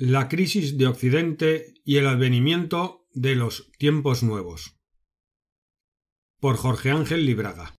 La 0.00 0.28
crisis 0.28 0.78
de 0.78 0.86
Occidente 0.86 1.74
y 1.84 1.96
el 1.96 2.06
advenimiento 2.06 3.08
de 3.14 3.34
los 3.34 3.68
tiempos 3.78 4.22
nuevos. 4.22 4.76
Por 6.38 6.56
Jorge 6.56 6.92
Ángel 6.92 7.26
Libraga. 7.26 7.74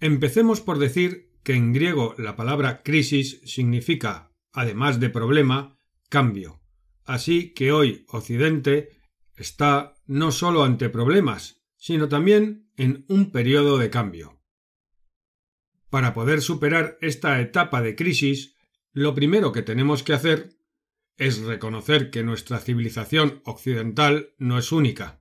Empecemos 0.00 0.62
por 0.62 0.78
decir 0.78 1.30
que 1.42 1.52
en 1.52 1.74
griego 1.74 2.14
la 2.16 2.36
palabra 2.36 2.82
crisis 2.82 3.42
significa, 3.44 4.32
además 4.50 4.98
de 4.98 5.10
problema, 5.10 5.78
cambio. 6.08 6.62
Así 7.04 7.52
que 7.52 7.70
hoy 7.70 8.06
Occidente 8.08 8.88
está 9.36 9.96
no 10.06 10.32
solo 10.32 10.64
ante 10.64 10.88
problemas, 10.88 11.60
sino 11.76 12.08
también 12.08 12.70
en 12.78 13.04
un 13.10 13.30
periodo 13.30 13.76
de 13.76 13.90
cambio. 13.90 14.40
Para 15.90 16.14
poder 16.14 16.40
superar 16.40 16.96
esta 17.02 17.42
etapa 17.42 17.82
de 17.82 17.94
crisis, 17.94 18.56
lo 18.94 19.14
primero 19.14 19.52
que 19.52 19.60
tenemos 19.60 20.02
que 20.02 20.14
hacer 20.14 20.63
es 21.16 21.40
reconocer 21.40 22.10
que 22.10 22.22
nuestra 22.22 22.58
civilización 22.58 23.40
occidental 23.44 24.34
no 24.38 24.58
es 24.58 24.72
única. 24.72 25.20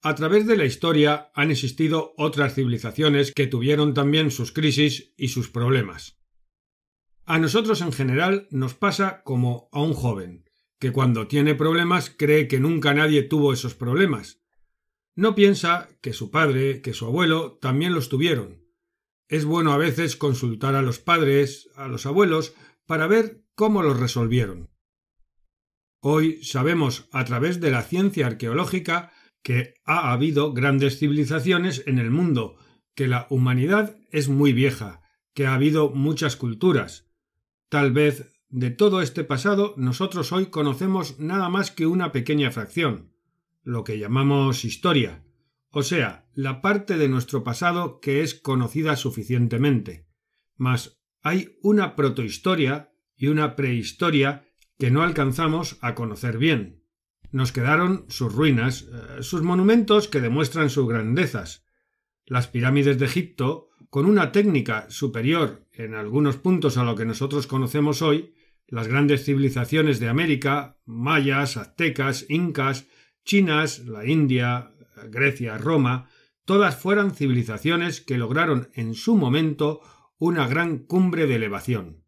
A 0.00 0.14
través 0.14 0.46
de 0.46 0.56
la 0.56 0.64
historia 0.64 1.30
han 1.34 1.50
existido 1.50 2.14
otras 2.16 2.54
civilizaciones 2.54 3.32
que 3.32 3.46
tuvieron 3.46 3.94
también 3.94 4.30
sus 4.30 4.52
crisis 4.52 5.12
y 5.16 5.28
sus 5.28 5.50
problemas. 5.50 6.18
A 7.24 7.38
nosotros 7.38 7.80
en 7.80 7.92
general 7.92 8.46
nos 8.50 8.74
pasa 8.74 9.22
como 9.24 9.68
a 9.72 9.82
un 9.82 9.94
joven, 9.94 10.48
que 10.78 10.92
cuando 10.92 11.26
tiene 11.26 11.54
problemas 11.54 12.10
cree 12.10 12.46
que 12.46 12.60
nunca 12.60 12.94
nadie 12.94 13.22
tuvo 13.22 13.52
esos 13.52 13.74
problemas. 13.74 14.40
No 15.16 15.34
piensa 15.34 15.88
que 16.00 16.12
su 16.12 16.30
padre, 16.30 16.80
que 16.80 16.94
su 16.94 17.06
abuelo 17.06 17.58
también 17.60 17.92
los 17.92 18.08
tuvieron. 18.08 18.64
Es 19.26 19.44
bueno 19.44 19.72
a 19.72 19.78
veces 19.78 20.16
consultar 20.16 20.76
a 20.76 20.82
los 20.82 21.00
padres, 21.00 21.68
a 21.74 21.88
los 21.88 22.06
abuelos, 22.06 22.54
para 22.86 23.08
ver 23.08 23.44
cómo 23.54 23.82
los 23.82 23.98
resolvieron. 23.98 24.70
Hoy 26.00 26.42
sabemos 26.44 27.08
a 27.12 27.24
través 27.24 27.60
de 27.60 27.70
la 27.70 27.82
ciencia 27.82 28.26
arqueológica 28.26 29.12
que 29.42 29.74
ha 29.84 30.12
habido 30.12 30.52
grandes 30.52 30.98
civilizaciones 30.98 31.82
en 31.86 31.98
el 31.98 32.10
mundo, 32.10 32.56
que 32.94 33.08
la 33.08 33.26
humanidad 33.30 33.96
es 34.10 34.28
muy 34.28 34.52
vieja, 34.52 35.02
que 35.34 35.46
ha 35.46 35.54
habido 35.54 35.90
muchas 35.90 36.36
culturas. 36.36 37.10
Tal 37.68 37.92
vez 37.92 38.32
de 38.48 38.70
todo 38.70 39.02
este 39.02 39.24
pasado 39.24 39.74
nosotros 39.76 40.32
hoy 40.32 40.46
conocemos 40.46 41.18
nada 41.18 41.48
más 41.48 41.70
que 41.70 41.86
una 41.86 42.12
pequeña 42.12 42.50
fracción, 42.50 43.12
lo 43.62 43.84
que 43.84 43.98
llamamos 43.98 44.64
historia, 44.64 45.24
o 45.70 45.82
sea, 45.82 46.28
la 46.32 46.60
parte 46.60 46.96
de 46.96 47.08
nuestro 47.08 47.44
pasado 47.44 48.00
que 48.00 48.22
es 48.22 48.34
conocida 48.34 48.96
suficientemente. 48.96 50.06
Mas 50.56 51.00
hay 51.22 51.58
una 51.62 51.94
protohistoria 51.94 52.92
y 53.16 53.26
una 53.26 53.56
prehistoria 53.56 54.47
que 54.78 54.90
no 54.90 55.02
alcanzamos 55.02 55.78
a 55.80 55.94
conocer 55.94 56.38
bien. 56.38 56.84
Nos 57.30 57.52
quedaron 57.52 58.06
sus 58.08 58.32
ruinas, 58.32 58.82
eh, 58.82 59.22
sus 59.22 59.42
monumentos 59.42 60.08
que 60.08 60.20
demuestran 60.20 60.70
sus 60.70 60.88
grandezas, 60.88 61.66
las 62.24 62.46
pirámides 62.46 62.98
de 62.98 63.06
Egipto, 63.06 63.68
con 63.90 64.06
una 64.06 64.32
técnica 64.32 64.86
superior 64.90 65.66
en 65.72 65.94
algunos 65.94 66.36
puntos 66.36 66.76
a 66.76 66.84
lo 66.84 66.94
que 66.94 67.04
nosotros 67.04 67.46
conocemos 67.46 68.02
hoy, 68.02 68.34
las 68.66 68.86
grandes 68.86 69.24
civilizaciones 69.24 69.98
de 69.98 70.08
América, 70.08 70.78
mayas, 70.84 71.56
aztecas, 71.56 72.26
incas, 72.28 72.86
chinas, 73.24 73.80
la 73.86 74.06
India, 74.06 74.72
Grecia, 75.10 75.56
Roma, 75.56 76.08
todas 76.44 76.76
fueron 76.76 77.12
civilizaciones 77.12 78.00
que 78.00 78.18
lograron 78.18 78.68
en 78.74 78.94
su 78.94 79.16
momento 79.16 79.80
una 80.18 80.46
gran 80.46 80.78
cumbre 80.78 81.26
de 81.26 81.36
elevación. 81.36 82.04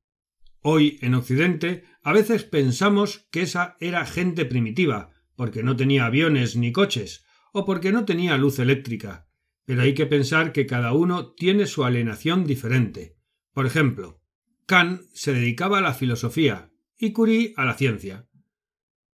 Hoy, 0.63 0.99
en 1.01 1.15
Occidente, 1.15 1.85
a 2.03 2.13
veces 2.13 2.45
pensamos 2.45 3.27
que 3.31 3.43
esa 3.43 3.77
era 3.81 4.05
gente 4.05 4.45
primitiva, 4.45 5.11
porque 5.35 5.63
no 5.63 5.77
tenía 5.77 6.07
aviones 6.07 6.57
ni 6.57 6.71
coches, 6.73 7.25
o 7.53 7.65
porque 7.65 7.93
no 7.93 8.05
tenía 8.05 8.37
luz 8.37 8.59
eléctrica, 8.59 9.27
pero 9.65 9.83
hay 9.83 9.95
que 9.95 10.07
pensar 10.07 10.53
que 10.53 10.67
cada 10.67 10.93
uno 10.93 11.33
tiene 11.33 11.67
su 11.67 11.85
alienación 11.85 12.45
diferente. 12.45 13.17
Por 13.53 13.67
ejemplo, 13.67 14.21
Kant 14.67 15.03
se 15.15 15.33
dedicaba 15.33 15.79
a 15.79 15.83
la 15.83 15.95
filosofía 15.95 16.71
y 16.97 17.13
Curie 17.13 17.55
a 17.57 17.65
la 17.65 17.75
ciencia. 17.75 18.29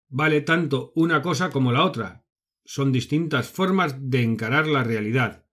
Vale 0.07 0.41
tanto 0.41 0.91
una 0.95 1.21
cosa 1.21 1.49
como 1.49 1.71
la 1.71 1.83
otra. 1.83 2.25
Son 2.63 2.91
distintas 2.91 3.49
formas 3.49 3.95
de 4.09 4.23
encarar 4.23 4.67
la 4.67 4.83
realidad. 4.83 5.45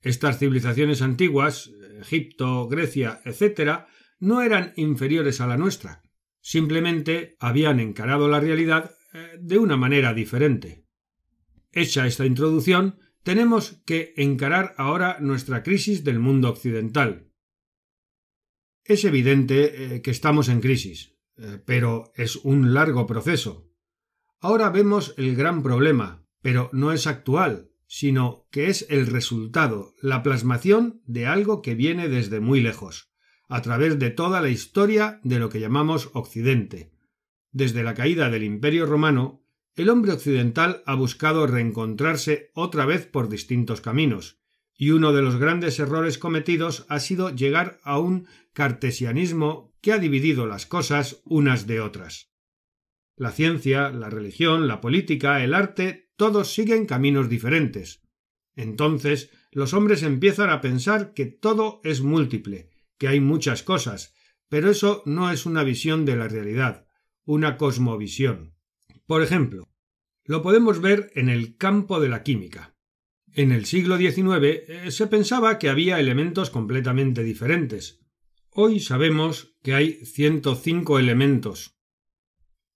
Estas 0.00 0.38
civilizaciones 0.38 1.02
antiguas, 1.02 1.70
Egipto, 2.00 2.68
Grecia, 2.68 3.20
etc., 3.24 3.86
no 4.18 4.42
eran 4.42 4.72
inferiores 4.76 5.40
a 5.40 5.46
la 5.46 5.56
nuestra, 5.56 6.02
simplemente 6.40 7.36
habían 7.38 7.80
encarado 7.80 8.28
la 8.28 8.40
realidad 8.40 8.96
eh, 9.12 9.38
de 9.40 9.58
una 9.58 9.76
manera 9.76 10.14
diferente. 10.14 10.84
Hecha 11.72 12.06
esta 12.06 12.24
introducción, 12.24 12.98
tenemos 13.22 13.82
que 13.84 14.14
encarar 14.16 14.74
ahora 14.78 15.18
nuestra 15.20 15.62
crisis 15.62 16.04
del 16.04 16.20
mundo 16.20 16.48
occidental. 16.48 17.32
Es 18.84 19.04
evidente 19.04 19.96
eh, 19.96 20.02
que 20.02 20.12
estamos 20.12 20.48
en 20.48 20.60
crisis, 20.60 21.16
eh, 21.36 21.60
pero 21.64 22.12
es 22.14 22.36
un 22.36 22.72
largo 22.72 23.06
proceso. 23.06 23.68
Ahora 24.40 24.70
vemos 24.70 25.14
el 25.16 25.34
gran 25.34 25.62
problema, 25.62 26.24
pero 26.40 26.70
no 26.72 26.92
es 26.92 27.06
actual, 27.06 27.70
sino 27.88 28.46
que 28.50 28.68
es 28.68 28.86
el 28.88 29.06
resultado, 29.06 29.94
la 30.00 30.22
plasmación 30.22 31.02
de 31.04 31.26
algo 31.26 31.62
que 31.62 31.74
viene 31.74 32.08
desde 32.08 32.40
muy 32.40 32.60
lejos 32.60 33.10
a 33.48 33.62
través 33.62 33.98
de 33.98 34.10
toda 34.10 34.40
la 34.40 34.48
historia 34.48 35.20
de 35.22 35.38
lo 35.38 35.48
que 35.48 35.60
llamamos 35.60 36.10
Occidente. 36.12 36.92
Desde 37.52 37.82
la 37.82 37.94
caída 37.94 38.30
del 38.30 38.44
Imperio 38.44 38.86
romano, 38.86 39.42
el 39.74 39.90
hombre 39.90 40.12
occidental 40.12 40.82
ha 40.86 40.94
buscado 40.94 41.46
reencontrarse 41.46 42.50
otra 42.54 42.86
vez 42.86 43.06
por 43.06 43.28
distintos 43.28 43.80
caminos, 43.80 44.38
y 44.76 44.90
uno 44.90 45.12
de 45.12 45.22
los 45.22 45.36
grandes 45.36 45.78
errores 45.78 46.18
cometidos 46.18 46.86
ha 46.88 46.98
sido 47.00 47.30
llegar 47.30 47.78
a 47.82 47.98
un 47.98 48.26
cartesianismo 48.52 49.74
que 49.80 49.92
ha 49.92 49.98
dividido 49.98 50.46
las 50.46 50.66
cosas 50.66 51.22
unas 51.24 51.66
de 51.66 51.80
otras. 51.80 52.30
La 53.16 53.30
ciencia, 53.30 53.90
la 53.90 54.10
religión, 54.10 54.66
la 54.66 54.80
política, 54.80 55.42
el 55.42 55.54
arte, 55.54 56.10
todos 56.16 56.52
siguen 56.52 56.86
caminos 56.86 57.28
diferentes. 57.28 58.02
Entonces 58.54 59.30
los 59.52 59.72
hombres 59.74 60.02
empiezan 60.02 60.50
a 60.50 60.60
pensar 60.60 61.14
que 61.14 61.26
todo 61.26 61.80
es 61.84 62.02
múltiple, 62.02 62.70
que 62.98 63.08
hay 63.08 63.20
muchas 63.20 63.62
cosas, 63.62 64.14
pero 64.48 64.70
eso 64.70 65.02
no 65.06 65.30
es 65.30 65.46
una 65.46 65.64
visión 65.64 66.04
de 66.04 66.16
la 66.16 66.28
realidad, 66.28 66.86
una 67.24 67.56
cosmovisión. 67.56 68.54
Por 69.06 69.22
ejemplo, 69.22 69.68
lo 70.24 70.42
podemos 70.42 70.80
ver 70.80 71.10
en 71.14 71.28
el 71.28 71.56
campo 71.56 72.00
de 72.00 72.08
la 72.08 72.22
química. 72.22 72.74
En 73.32 73.52
el 73.52 73.66
siglo 73.66 73.98
XIX 73.98 74.22
eh, 74.42 74.90
se 74.90 75.06
pensaba 75.06 75.58
que 75.58 75.68
había 75.68 76.00
elementos 76.00 76.50
completamente 76.50 77.22
diferentes. 77.22 78.00
Hoy 78.50 78.80
sabemos 78.80 79.54
que 79.62 79.74
hay 79.74 80.04
105 80.04 80.98
elementos. 80.98 81.76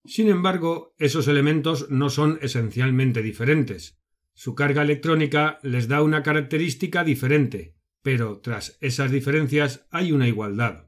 Sin 0.04 0.28
embargo, 0.28 0.94
esos 0.98 1.28
elementos 1.28 1.90
no 1.90 2.10
son 2.10 2.38
esencialmente 2.42 3.22
diferentes. 3.22 3.98
Su 4.34 4.54
carga 4.54 4.82
electrónica 4.82 5.58
les 5.62 5.88
da 5.88 6.02
una 6.02 6.22
característica 6.22 7.04
diferente, 7.04 7.74
pero 8.02 8.40
tras 8.40 8.78
esas 8.80 9.10
diferencias 9.10 9.86
hay 9.90 10.12
una 10.12 10.28
igualdad. 10.28 10.86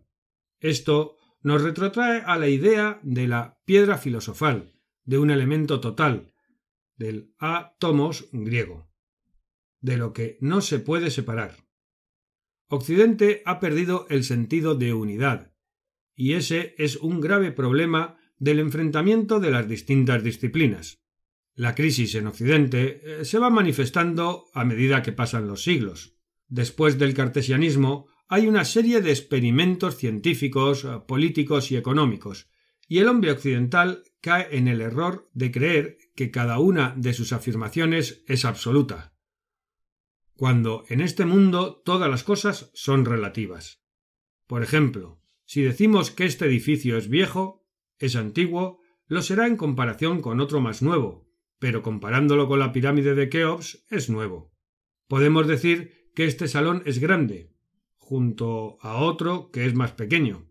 Esto 0.60 1.16
nos 1.42 1.62
retrotrae 1.62 2.22
a 2.24 2.38
la 2.38 2.48
idea 2.48 3.00
de 3.02 3.26
la 3.28 3.60
piedra 3.64 3.98
filosofal, 3.98 4.72
de 5.04 5.18
un 5.18 5.30
elemento 5.30 5.80
total, 5.80 6.32
del 6.96 7.34
átomos 7.38 8.28
griego, 8.32 8.88
de 9.80 9.96
lo 9.96 10.12
que 10.12 10.38
no 10.40 10.60
se 10.60 10.78
puede 10.78 11.10
separar. 11.10 11.56
Occidente 12.68 13.42
ha 13.44 13.60
perdido 13.60 14.06
el 14.08 14.24
sentido 14.24 14.74
de 14.74 14.94
unidad, 14.94 15.52
y 16.14 16.34
ese 16.34 16.74
es 16.78 16.96
un 16.96 17.20
grave 17.20 17.52
problema 17.52 18.18
del 18.38 18.60
enfrentamiento 18.60 19.40
de 19.40 19.50
las 19.50 19.68
distintas 19.68 20.22
disciplinas. 20.22 21.02
La 21.54 21.74
crisis 21.74 22.14
en 22.14 22.26
Occidente 22.26 23.02
eh, 23.04 23.24
se 23.24 23.38
va 23.38 23.50
manifestando 23.50 24.46
a 24.54 24.64
medida 24.64 25.02
que 25.02 25.12
pasan 25.12 25.46
los 25.46 25.62
siglos. 25.62 26.16
Después 26.52 26.98
del 26.98 27.14
cartesianismo 27.14 28.08
hay 28.28 28.46
una 28.46 28.66
serie 28.66 29.00
de 29.00 29.08
experimentos 29.08 29.96
científicos, 29.96 30.84
eh, 30.84 31.00
políticos 31.08 31.72
y 31.72 31.78
económicos, 31.78 32.50
y 32.86 32.98
el 32.98 33.08
hombre 33.08 33.30
occidental 33.30 34.04
cae 34.20 34.54
en 34.54 34.68
el 34.68 34.82
error 34.82 35.30
de 35.32 35.50
creer 35.50 35.96
que 36.14 36.30
cada 36.30 36.58
una 36.58 36.92
de 36.94 37.14
sus 37.14 37.32
afirmaciones 37.32 38.22
es 38.26 38.44
absoluta, 38.44 39.14
cuando 40.36 40.84
en 40.90 41.00
este 41.00 41.24
mundo 41.24 41.80
todas 41.86 42.10
las 42.10 42.22
cosas 42.22 42.70
son 42.74 43.06
relativas. 43.06 43.82
Por 44.46 44.62
ejemplo, 44.62 45.22
si 45.46 45.62
decimos 45.62 46.10
que 46.10 46.26
este 46.26 46.44
edificio 46.44 46.98
es 46.98 47.08
viejo, 47.08 47.66
es 47.98 48.14
antiguo, 48.14 48.82
lo 49.06 49.22
será 49.22 49.46
en 49.46 49.56
comparación 49.56 50.20
con 50.20 50.38
otro 50.38 50.60
más 50.60 50.82
nuevo, 50.82 51.30
pero 51.58 51.80
comparándolo 51.80 52.46
con 52.46 52.58
la 52.58 52.72
pirámide 52.72 53.14
de 53.14 53.30
Keops 53.30 53.86
es 53.88 54.10
nuevo. 54.10 54.52
Podemos 55.08 55.46
decir 55.46 56.01
que 56.14 56.24
este 56.26 56.48
salón 56.48 56.82
es 56.86 56.98
grande, 56.98 57.50
junto 57.96 58.78
a 58.80 58.96
otro 58.96 59.50
que 59.50 59.66
es 59.66 59.74
más 59.74 59.92
pequeño. 59.92 60.48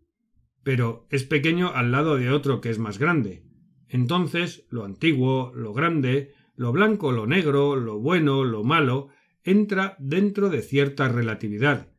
pero 0.64 1.08
es 1.10 1.24
pequeño 1.24 1.72
al 1.74 1.92
lado 1.92 2.18
de 2.18 2.30
otro 2.30 2.62
que 2.62 2.70
es 2.70 2.78
más 2.78 3.00
grande. 3.00 3.44
Entonces, 3.90 4.68
lo 4.70 4.86
antiguo, 4.86 5.52
lo 5.56 5.74
grande, 5.74 6.36
lo 6.56 6.72
blanco, 6.72 7.12
lo 7.12 7.26
negro, 7.26 7.76
lo 7.76 7.98
bueno, 7.98 8.44
lo 8.44 8.64
malo, 8.64 9.10
entra 9.44 9.96
dentro 9.98 10.50
de 10.50 10.62
cierta 10.62 11.08
relatividad, 11.08 11.92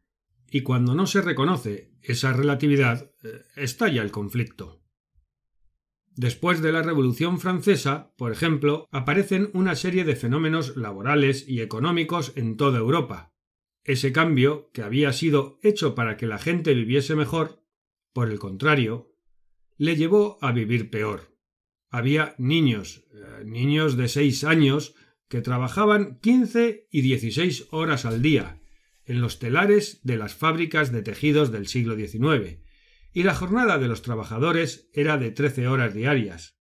y 0.51 0.61
cuando 0.61 0.95
no 0.95 1.07
se 1.07 1.23
reconoce 1.23 1.93
esa 2.03 2.33
relatividad, 2.33 3.11
eh, 3.25 3.43
estalla 3.57 4.03
el 4.03 4.11
conflicto. 4.11 4.83
Después 6.15 6.61
de 6.61 6.73
la 6.73 6.83
Revolución 6.83 7.41
Francesa, 7.41 8.13
por 8.17 8.33
ejemplo, 8.33 8.87
aparecen 8.93 9.49
una 9.55 9.75
serie 9.75 10.05
de 10.05 10.15
fenómenos 10.15 10.77
laborales 10.77 11.49
y 11.49 11.63
económicos 11.63 12.33
en 12.37 12.59
toda 12.59 12.79
Europa. 12.79 13.32
Ese 13.85 14.13
cambio, 14.13 14.71
que 14.73 14.83
había 14.83 15.13
sido 15.13 15.59
hecho 15.63 15.95
para 15.95 16.17
que 16.17 16.27
la 16.27 16.39
gente 16.39 16.75
viviese 16.75 17.17
mejor, 17.17 17.65
por 18.13 18.31
el 18.31 18.39
contrario, 18.39 19.13
le 19.77 19.97
llevó 19.97 20.39
a 20.41 20.53
vivir 20.53 20.91
peor. 20.91 21.37
Había 21.91 22.35
niños, 22.39 23.05
eh, 23.13 23.45
niños 23.45 23.97
de 23.97 24.09
seis 24.09 24.45
años, 24.45 24.95
que 25.29 25.41
trabajaban 25.41 26.19
quince 26.21 26.89
y 26.91 27.01
dieciséis 27.01 27.67
horas 27.71 28.05
al 28.05 28.23
día 28.23 28.63
en 29.05 29.21
los 29.21 29.39
telares 29.39 30.01
de 30.05 30.17
las 30.17 30.35
fábricas 30.35 30.93
de 30.93 31.03
tejidos 31.03 31.51
del 31.51 31.67
siglo 31.67 31.97
XIX, 31.97 32.61
y 33.13 33.25
la 33.25 33.35
jornada 33.35 33.79
de 33.79 33.89
los 33.89 34.03
trabajadores 34.03 34.89
era 34.93 35.19
de 35.19 35.31
trece 35.31 35.67
horas 35.67 35.95
diarias. 35.95 36.59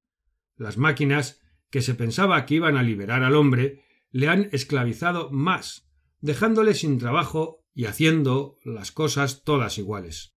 Las 0.57 0.77
máquinas, 0.77 1.41
que 1.69 1.81
se 1.81 1.95
pensaba 1.95 2.45
que 2.45 2.55
iban 2.55 2.77
a 2.77 2.83
liberar 2.83 3.23
al 3.23 3.35
hombre, 3.35 3.85
le 4.11 4.27
han 4.27 4.49
esclavizado 4.51 5.31
más, 5.31 5.90
dejándole 6.21 6.73
sin 6.73 6.97
trabajo 6.97 7.65
y 7.73 7.85
haciendo 7.85 8.57
las 8.63 8.91
cosas 8.91 9.43
todas 9.43 9.77
iguales. 9.77 10.35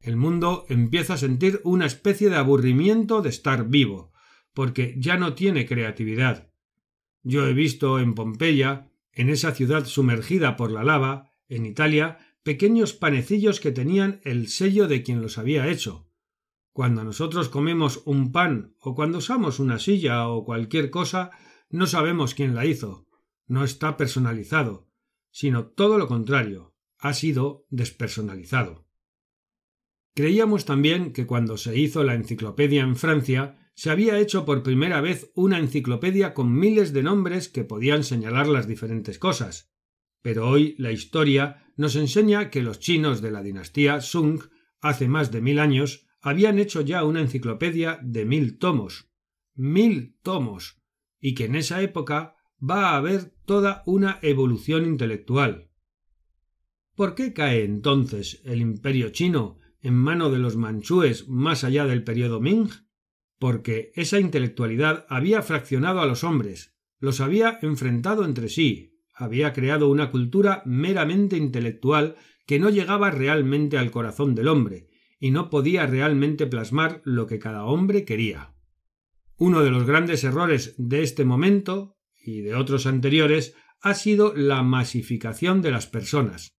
El 0.00 0.16
mundo 0.16 0.66
empieza 0.68 1.14
a 1.14 1.18
sentir 1.18 1.60
una 1.64 1.86
especie 1.86 2.28
de 2.28 2.36
aburrimiento 2.36 3.22
de 3.22 3.30
estar 3.30 3.68
vivo, 3.68 4.12
porque 4.52 4.94
ya 4.98 5.16
no 5.16 5.34
tiene 5.34 5.66
creatividad. 5.66 6.50
Yo 7.22 7.46
he 7.46 7.54
visto 7.54 7.98
en 7.98 8.14
Pompeya, 8.14 8.92
en 9.12 9.30
esa 9.30 9.52
ciudad 9.52 9.84
sumergida 9.86 10.56
por 10.56 10.70
la 10.70 10.84
lava, 10.84 11.32
en 11.48 11.66
Italia, 11.66 12.18
pequeños 12.42 12.92
panecillos 12.92 13.60
que 13.60 13.72
tenían 13.72 14.20
el 14.24 14.48
sello 14.48 14.86
de 14.86 15.02
quien 15.02 15.22
los 15.22 15.38
había 15.38 15.68
hecho. 15.68 16.08
Cuando 16.72 17.02
nosotros 17.02 17.48
comemos 17.48 18.02
un 18.04 18.32
pan 18.32 18.76
o 18.80 18.94
cuando 18.94 19.18
usamos 19.18 19.58
una 19.58 19.78
silla 19.78 20.28
o 20.28 20.44
cualquier 20.44 20.90
cosa, 20.90 21.30
no 21.70 21.86
sabemos 21.86 22.34
quién 22.34 22.54
la 22.54 22.66
hizo, 22.66 23.06
no 23.46 23.64
está 23.64 23.96
personalizado, 23.96 24.85
sino 25.36 25.66
todo 25.66 25.98
lo 25.98 26.08
contrario, 26.08 26.74
ha 26.98 27.12
sido 27.12 27.66
despersonalizado. 27.68 28.86
Creíamos 30.14 30.64
también 30.64 31.12
que 31.12 31.26
cuando 31.26 31.58
se 31.58 31.78
hizo 31.78 32.04
la 32.04 32.14
enciclopedia 32.14 32.82
en 32.82 32.96
Francia, 32.96 33.70
se 33.74 33.90
había 33.90 34.18
hecho 34.18 34.46
por 34.46 34.62
primera 34.62 35.02
vez 35.02 35.30
una 35.34 35.58
enciclopedia 35.58 36.32
con 36.32 36.54
miles 36.58 36.94
de 36.94 37.02
nombres 37.02 37.50
que 37.50 37.64
podían 37.64 38.02
señalar 38.02 38.46
las 38.46 38.66
diferentes 38.66 39.18
cosas. 39.18 39.70
Pero 40.22 40.48
hoy 40.48 40.74
la 40.78 40.90
historia 40.90 41.70
nos 41.76 41.96
enseña 41.96 42.48
que 42.48 42.62
los 42.62 42.78
chinos 42.78 43.20
de 43.20 43.30
la 43.30 43.42
dinastía 43.42 44.00
Sung, 44.00 44.40
hace 44.80 45.06
más 45.06 45.32
de 45.32 45.42
mil 45.42 45.58
años, 45.58 46.06
habían 46.22 46.58
hecho 46.58 46.80
ya 46.80 47.04
una 47.04 47.20
enciclopedia 47.20 48.00
de 48.02 48.24
mil 48.24 48.56
tomos. 48.56 49.10
Mil 49.54 50.16
tomos. 50.22 50.80
Y 51.20 51.34
que 51.34 51.44
en 51.44 51.56
esa 51.56 51.82
época 51.82 52.35
va 52.62 52.90
a 52.90 52.96
haber 52.96 53.32
toda 53.44 53.82
una 53.86 54.18
evolución 54.22 54.84
intelectual. 54.84 55.70
¿Por 56.94 57.14
qué 57.14 57.32
cae 57.32 57.64
entonces 57.64 58.40
el 58.44 58.60
imperio 58.60 59.10
chino 59.10 59.58
en 59.80 59.94
mano 59.94 60.30
de 60.30 60.38
los 60.38 60.56
manchúes 60.56 61.28
más 61.28 61.62
allá 61.62 61.84
del 61.86 62.04
periodo 62.04 62.40
Ming? 62.40 62.70
Porque 63.38 63.92
esa 63.94 64.18
intelectualidad 64.18 65.04
había 65.08 65.42
fraccionado 65.42 66.00
a 66.00 66.06
los 66.06 66.24
hombres, 66.24 66.74
los 66.98 67.20
había 67.20 67.58
enfrentado 67.60 68.24
entre 68.24 68.48
sí, 68.48 69.02
había 69.14 69.52
creado 69.52 69.90
una 69.90 70.10
cultura 70.10 70.62
meramente 70.64 71.36
intelectual 71.36 72.16
que 72.46 72.58
no 72.58 72.70
llegaba 72.70 73.10
realmente 73.10 73.76
al 73.76 73.90
corazón 73.90 74.34
del 74.34 74.48
hombre, 74.48 74.88
y 75.18 75.30
no 75.30 75.50
podía 75.50 75.86
realmente 75.86 76.46
plasmar 76.46 77.02
lo 77.04 77.26
que 77.26 77.38
cada 77.38 77.64
hombre 77.64 78.04
quería. 78.04 78.54
Uno 79.36 79.62
de 79.62 79.70
los 79.70 79.84
grandes 79.84 80.24
errores 80.24 80.74
de 80.78 81.02
este 81.02 81.24
momento 81.24 81.95
y 82.26 82.40
de 82.40 82.54
otros 82.54 82.86
anteriores 82.86 83.54
ha 83.80 83.94
sido 83.94 84.34
la 84.34 84.62
masificación 84.62 85.62
de 85.62 85.70
las 85.70 85.86
personas. 85.86 86.56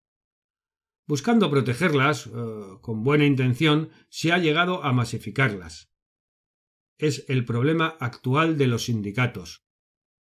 Buscando 1.07 1.51
protegerlas, 1.51 2.27
eh, 2.27 2.31
con 2.81 3.05
buena 3.05 3.27
intención, 3.27 3.91
se 4.09 4.33
ha 4.33 4.39
llegado 4.39 4.85
a 4.85 4.93
masificarlas. 4.93 5.93
Es 6.99 7.25
el 7.29 7.45
problema 7.45 7.97
actual 8.01 8.57
de 8.57 8.67
los 8.67 8.85
sindicatos. 8.85 9.65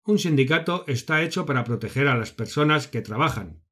Un 0.04 0.18
sindicato 0.18 0.84
está 0.86 1.22
hecho 1.22 1.46
para 1.46 1.64
proteger 1.64 2.08
a 2.08 2.16
las 2.16 2.32
personas 2.32 2.88
que 2.88 3.02
trabajan, 3.02 3.62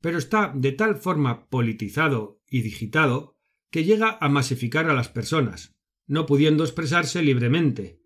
pero 0.00 0.18
está 0.18 0.52
de 0.54 0.72
tal 0.72 0.96
forma 0.96 1.48
politizado 1.48 2.40
y 2.48 2.62
digitado 2.62 3.36
que 3.70 3.84
llega 3.84 4.16
a 4.20 4.28
masificar 4.28 4.88
a 4.88 4.94
las 4.94 5.08
personas, 5.08 5.76
no 6.06 6.24
pudiendo 6.24 6.64
expresarse 6.64 7.22
libremente, 7.22 7.97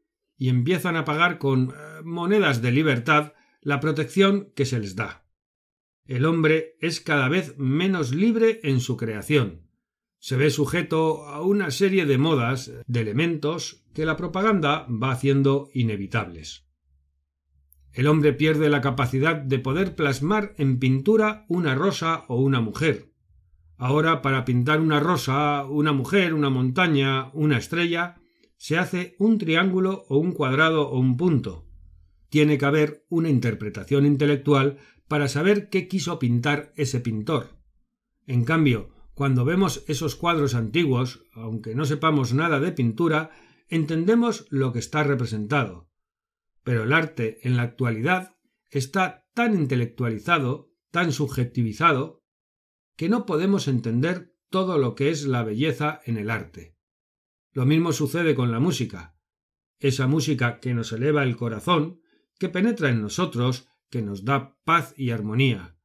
y 0.43 0.49
empiezan 0.49 0.97
a 0.97 1.05
pagar 1.05 1.39
con 1.39 1.71
eh, 1.71 2.03
monedas 2.03 2.62
de 2.62 2.73
libertad 2.73 3.33
la 3.61 3.79
protección 3.79 4.50
que 4.56 4.67
se 4.67 4.81
les 4.81 4.97
da. 4.97 5.25
El 6.05 6.25
hombre 6.25 6.75
es 6.81 7.00
cada 7.00 7.29
vez 7.29 7.56
menos 7.59 8.12
libre 8.12 8.59
en 8.65 8.81
su 8.81 8.97
creación. 8.97 9.69
Se 10.19 10.37
ve 10.37 10.50
sujeto 10.50 11.29
a 11.29 11.43
una 11.43 11.71
serie 11.71 12.06
de 12.06 12.19
modas, 12.19 12.73
de 12.89 13.00
elementos 13.00 13.85
que 13.94 14.05
la 14.05 14.17
propaganda 14.17 14.85
va 14.89 15.12
haciendo 15.12 15.71
inevitables. 15.75 16.67
El 17.93 18.09
hombre 18.09 18.33
pierde 18.33 18.69
la 18.69 18.81
capacidad 18.81 19.37
de 19.37 19.61
poder 19.61 19.94
plasmar 19.94 20.55
en 20.59 20.81
pintura 20.81 21.44
una 21.47 21.77
rosa 21.77 22.25
o 22.27 22.41
una 22.41 22.61
mujer. 22.61 23.12
Ahora, 23.77 24.23
para 24.23 24.44
pintar 24.44 24.81
una 24.81 24.99
rosa, 24.99 25.65
una 25.67 25.93
mujer, 25.93 26.35
una 26.35 26.50
montaña, 26.50 27.31
una 27.33 27.59
estrella, 27.59 28.21
se 28.62 28.79
hace 28.79 29.17
un 29.19 29.38
triángulo 29.38 30.05
o 30.09 30.19
un 30.19 30.31
cuadrado 30.31 30.88
o 30.88 31.00
un 31.00 31.17
punto. 31.17 31.67
Tiene 32.29 32.59
que 32.59 32.64
haber 32.64 33.05
una 33.09 33.29
interpretación 33.29 34.06
intelectual 34.06 34.79
para 35.09 35.26
saber 35.26 35.69
qué 35.69 35.88
quiso 35.88 36.20
pintar 36.20 36.73
ese 36.76 37.00
pintor. 37.00 37.59
En 38.25 38.44
cambio, 38.44 38.91
cuando 39.14 39.44
vemos 39.44 39.82
esos 39.88 40.14
cuadros 40.14 40.55
antiguos, 40.55 41.25
aunque 41.35 41.75
no 41.75 41.85
sepamos 41.87 42.35
nada 42.35 42.61
de 42.61 42.70
pintura, 42.70 43.32
entendemos 43.67 44.47
lo 44.49 44.73
que 44.73 44.79
está 44.79 45.03
representado. 45.03 45.91
Pero 46.63 46.84
el 46.84 46.93
arte 46.93 47.41
en 47.43 47.56
la 47.56 47.63
actualidad 47.63 48.36
está 48.70 49.27
tan 49.34 49.56
intelectualizado, 49.56 50.70
tan 50.93 51.10
subjetivisado, 51.10 52.22
que 52.96 53.08
no 53.08 53.27
podemos 53.27 53.67
entender 53.67 54.36
todo 54.51 54.79
lo 54.79 54.94
que 54.94 55.10
es 55.10 55.27
la 55.27 55.43
belleza 55.43 56.01
en 56.05 56.17
el 56.17 56.31
arte. 56.31 56.71
Lo 57.53 57.67
mismo 57.67 57.93
sucede 57.93 58.35
con 58.35 58.51
la 58.51 58.61
música. 58.61 59.15
Esa 59.79 60.06
música 60.06 60.59
que 60.59 60.73
nos 60.73 60.93
eleva 60.93 61.23
el 61.23 61.37
corazón, 61.37 62.01
que 62.39 62.49
penetra 62.49 62.89
en 62.89 63.03
nosotros, 63.03 63.69
que 63.91 64.01
nos 64.01 64.25
da 64.25 64.56
paz 64.65 64.94
y 64.97 65.11
armonía. 65.11 65.77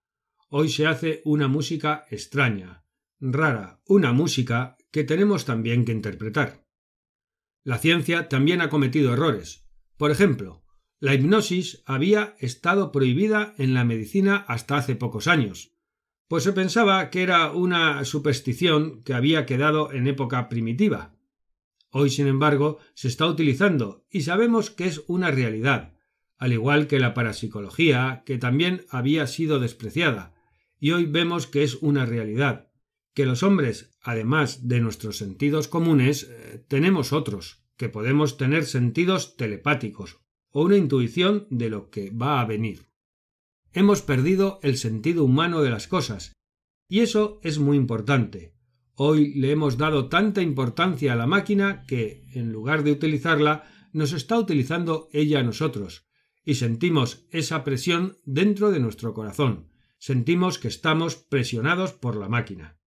Hoy 0.50 0.70
se 0.70 0.88
hace 0.88 1.22
una 1.26 1.50
música 1.50 2.06
extraña, 2.10 2.86
rara, 3.20 3.82
una 3.86 4.14
música 4.14 4.78
que 4.92 5.04
tenemos 5.04 5.44
también 5.44 5.84
que 5.84 5.92
interpretar. 5.92 6.66
La 7.64 7.78
ciencia 7.80 8.30
también 8.30 8.62
ha 8.62 8.70
cometido 8.70 9.12
errores. 9.12 9.68
Por 9.98 10.10
ejemplo, 10.10 10.64
la 11.00 11.14
hipnosis 11.14 11.84
había 11.86 12.36
estado 12.40 12.94
prohibida 12.94 13.54
en 13.58 13.74
la 13.74 13.84
medicina 13.84 14.38
hasta 14.48 14.78
hace 14.78 14.96
pocos 14.96 15.28
años, 15.28 15.74
pues 16.30 16.44
se 16.44 16.54
pensaba 16.54 17.10
que 17.10 17.24
era 17.24 17.52
una 17.52 18.04
superstición 18.06 19.04
que 19.04 19.14
había 19.14 19.46
quedado 19.46 19.92
en 19.92 20.08
época 20.08 20.48
primitiva. 20.50 21.17
Hoy, 22.00 22.12
sin 22.12 22.27
embargo, 22.27 22.77
se 22.94 23.08
está 23.08 23.25
utilizando 23.25 24.06
y 24.12 24.22
sabemos 24.22 24.70
que 24.70 24.86
es 24.86 25.01
una 25.08 25.32
realidad, 25.32 25.96
al 26.38 26.54
igual 26.54 26.86
que 26.86 27.00
la 27.00 27.16
parapsicología, 27.16 28.22
que 28.24 28.38
también 28.38 28.86
había 28.92 29.25
sido 29.25 29.58
despreciada, 29.58 30.36
y 30.80 30.92
hoy 30.92 31.08
vemos 31.08 31.48
que 31.48 31.63
es 31.63 31.74
una 31.82 32.06
realidad, 32.06 32.70
que 33.16 33.25
los 33.25 33.42
hombres, 33.42 33.98
además 34.00 34.68
de 34.68 34.80
nuestros 34.80 35.18
sentidos 35.18 35.68
comunes, 35.68 36.30
eh, 36.30 36.63
tenemos 36.68 37.13
otros, 37.13 37.63
que 37.77 37.89
podemos 37.89 38.38
tener 38.38 38.66
sentidos 38.66 39.36
telepáticos 39.36 40.20
o 40.51 40.66
una 40.66 40.77
intuición 40.77 41.48
de 41.50 41.72
lo 41.72 41.89
que 41.89 42.12
va 42.12 42.42
a 42.42 42.46
venir. 42.46 42.92
Hemos 43.74 44.04
perdido 44.04 44.60
el 44.62 44.77
sentido 44.77 45.24
humano 45.24 45.63
de 45.63 45.72
las 45.72 45.88
cosas, 45.88 46.34
y 46.88 47.00
eso 47.00 47.39
es 47.42 47.58
muy 47.58 47.75
importante. 47.75 48.54
Hoy 49.00 49.36
le 49.36 49.51
hemos 49.51 49.77
dado 49.77 50.10
tanta 50.10 50.42
importancia 50.42 51.13
a 51.13 51.16
la 51.16 51.27
máquina 51.27 51.84
que, 51.88 52.25
en 52.34 52.51
lugar 52.51 52.84
de 52.84 52.92
utilizarla, 52.92 53.70
nos 53.94 54.12
está 54.12 54.39
utilizando 54.39 55.08
ella 55.13 55.42
a 55.42 55.44
nosotros, 55.44 56.08
y 56.44 56.56
sentimos 56.56 57.27
esa 57.30 57.63
presión 57.63 58.18
dentro 58.25 58.72
de 58.72 58.80
nuestro 58.80 59.13
corazón, 59.13 59.70
sentimos 60.00 60.58
que 60.58 60.68
estamos 60.68 61.16
presionados 61.16 61.94
por 61.94 62.16
la 62.16 62.27
máquina. 62.27 62.80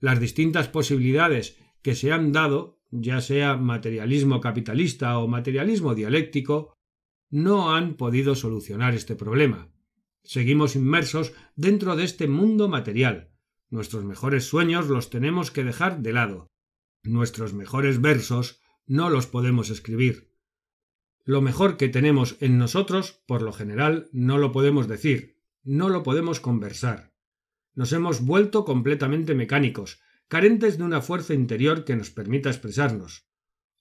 Las 0.00 0.18
distintas 0.18 0.66
posibilidades 0.66 1.56
que 1.80 1.94
se 1.94 2.10
han 2.10 2.32
dado, 2.32 2.80
ya 2.90 3.20
sea 3.20 3.56
materialismo 3.56 4.40
capitalista 4.40 5.16
o 5.20 5.28
materialismo 5.28 5.94
dialéctico, 5.94 6.74
no 7.30 7.72
han 7.72 7.94
podido 7.94 8.34
solucionar 8.34 8.94
este 8.94 9.14
problema. 9.14 9.70
Seguimos 10.24 10.74
inmersos 10.74 11.34
dentro 11.54 11.94
de 11.94 12.02
este 12.02 12.26
mundo 12.26 12.68
material. 12.68 13.35
Nuestros 13.68 14.04
mejores 14.04 14.44
sueños 14.44 14.88
los 14.88 15.10
tenemos 15.10 15.50
que 15.50 15.64
dejar 15.64 16.00
de 16.00 16.12
lado. 16.12 16.52
Nuestros 17.02 17.52
mejores 17.54 18.00
versos 18.00 18.60
no 18.86 19.10
los 19.10 19.26
podemos 19.26 19.70
escribir. 19.70 20.32
Lo 21.24 21.40
mejor 21.40 21.76
que 21.76 21.88
tenemos 21.88 22.36
en 22.40 22.56
nosotros, 22.58 23.22
por 23.26 23.42
lo 23.42 23.52
general, 23.52 24.08
no 24.12 24.38
lo 24.38 24.52
podemos 24.52 24.86
decir, 24.86 25.40
no 25.64 25.88
lo 25.88 26.04
podemos 26.04 26.38
conversar. 26.38 27.12
Nos 27.74 27.92
hemos 27.92 28.24
vuelto 28.24 28.64
completamente 28.64 29.34
mecánicos, 29.34 30.00
carentes 30.28 30.78
de 30.78 30.84
una 30.84 31.02
fuerza 31.02 31.34
interior 31.34 31.84
que 31.84 31.96
nos 31.96 32.10
permita 32.10 32.48
expresarnos. 32.48 33.28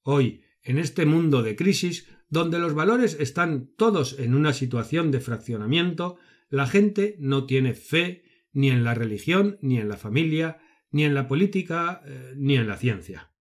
Hoy, 0.01 0.43
en 0.63 0.79
este 0.79 1.05
mundo 1.05 1.43
de 1.43 1.55
crisis, 1.55 2.09
donde 2.27 2.57
los 2.57 2.73
valores 2.73 3.15
están 3.19 3.67
todos 3.77 4.17
en 4.19 4.33
una 4.33 4.51
situación 4.51 5.11
de 5.11 5.19
fraccionamiento, 5.19 6.17
la 6.49 6.65
gente 6.65 7.15
no 7.19 7.45
tiene 7.45 7.75
fe 7.75 8.24
ni 8.55 8.71
en 8.71 8.83
la 8.83 8.95
religión, 8.95 9.59
ni 9.61 9.79
en 9.79 9.89
la 9.89 9.97
familia, 9.97 10.57
ni 10.89 11.03
en 11.03 11.13
la 11.13 11.27
política, 11.27 12.01
eh, 12.05 12.33
ni 12.37 12.55
en 12.55 12.67
la 12.67 12.77
ciencia. 12.77 13.33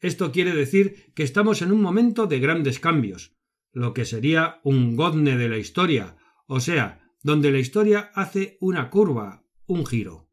Esto 0.00 0.30
quiere 0.30 0.52
decir 0.52 1.12
que 1.14 1.22
estamos 1.22 1.62
en 1.62 1.72
un 1.72 1.80
momento 1.80 2.26
de 2.26 2.38
grandes 2.38 2.78
cambios, 2.78 3.36
lo 3.72 3.94
que 3.94 4.04
sería 4.04 4.60
un 4.62 4.96
godne 4.96 5.36
de 5.36 5.48
la 5.48 5.56
historia, 5.56 6.16
o 6.46 6.60
sea, 6.60 7.10
donde 7.22 7.50
la 7.50 7.58
historia 7.58 8.10
hace 8.14 8.58
una 8.60 8.90
curva, 8.90 9.44
un 9.66 9.86
giro. 9.86 10.30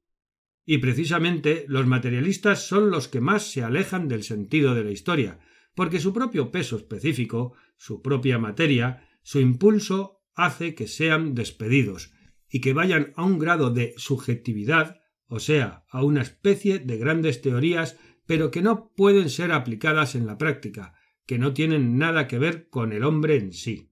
Y 0.66 0.80
precisamente 0.80 1.66
los 1.70 1.88
materialistas 1.88 2.68
son 2.68 2.92
los 2.92 3.08
que 3.08 3.22
más 3.22 3.50
se 3.50 3.64
alejan 3.64 4.10
del 4.10 4.24
sentido 4.24 4.76
de 4.76 4.84
la 4.84 4.92
historia, 4.92 5.40
porque 5.74 6.00
su 6.00 6.12
propio 6.12 6.52
peso 6.52 6.76
específico, 6.76 7.54
su 7.78 8.02
propia 8.02 8.40
materia, 8.40 9.08
su 9.24 9.40
impulso 9.40 10.22
hace 10.34 10.76
que 10.76 10.88
sean 10.88 11.34
despedidos 11.34 12.15
y 12.56 12.62
que 12.62 12.72
vayan 12.72 13.12
a 13.18 13.26
un 13.26 13.38
grado 13.38 13.70
de 13.70 13.94
subjetividad, 13.98 15.02
o 15.28 15.42
sea, 15.42 15.84
a 15.90 16.06
una 16.06 16.22
especie 16.22 16.80
de 16.80 16.98
grandes 16.98 17.42
teorías, 17.42 17.98
pero 18.26 18.50
que 18.50 18.62
no 18.62 18.94
pueden 18.96 19.30
ser 19.30 19.52
aplicadas 19.52 20.16
en 20.16 20.26
la 20.26 20.38
práctica, 20.38 20.94
que 21.26 21.38
no 21.38 21.54
tienen 21.54 21.98
nada 21.98 22.30
que 22.30 22.40
ver 22.40 22.70
con 22.70 22.94
el 22.94 23.04
hombre 23.04 23.36
en 23.36 23.52
sí. 23.52 23.92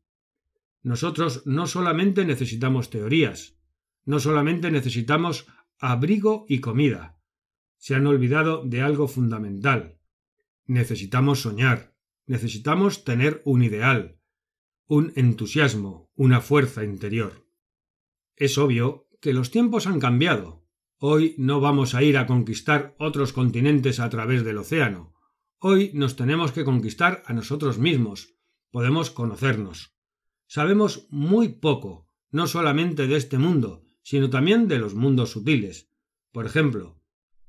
Nosotros 0.82 1.43
no 1.46 1.67
solamente 1.67 2.24
necesitamos 2.24 2.89
teorías, 2.89 3.60
no 4.05 4.22
solamente 4.22 4.72
necesitamos 4.72 5.46
abrigo 5.77 6.46
y 6.48 6.60
comida. 6.60 7.20
Se 7.75 7.96
han 7.96 8.08
olvidado 8.08 8.63
de 8.63 8.79
algo 8.79 9.10
fundamental, 9.10 10.00
Necesitamos 10.67 11.41
soñar, 11.41 11.98
necesitamos 12.27 13.03
tener 13.03 13.41
un 13.43 13.62
ideal, 13.62 14.22
un 14.88 15.12
entusiasmo, 15.17 16.10
una 16.15 16.39
fuerza 16.39 16.86
interior. 16.86 17.42
Es 18.36 18.58
obvio 18.58 19.08
que 19.22 19.34
los 19.34 19.52
tiempos 19.52 19.88
han 19.88 20.00
cambiado. 20.00 20.66
Hoy 20.98 21.36
no 21.38 21.60
vamos 21.60 21.96
a 21.96 22.04
ir 22.04 22.18
a 22.18 22.25
conquistar 22.25 22.96
otros 22.98 23.34
continentes 23.34 24.00
a 24.00 24.10
través 24.10 24.44
del 24.44 24.58
océano. 24.58 25.13
Hoy 25.60 25.92
nos 25.94 26.16
tenemos 26.16 26.52
que 26.52 26.66
conquistar 26.66 27.24
a 27.25 27.34
nosotros 27.34 27.78
mismos. 27.78 28.36
Podemos 28.72 29.12
conocernos. 29.12 29.96
Sabemos 30.48 31.08
muy 31.10 31.50
poco, 31.50 32.10
no 32.32 32.48
solamente 32.48 33.08
de 33.08 33.18
este 33.18 33.38
mundo, 33.38 33.86
sino 34.02 34.30
también 34.30 34.68
de 34.68 34.80
los 34.80 34.96
mundos 34.96 35.32
sutiles. 35.32 35.90
Por 36.32 36.46
ejemplo, 36.46 37.00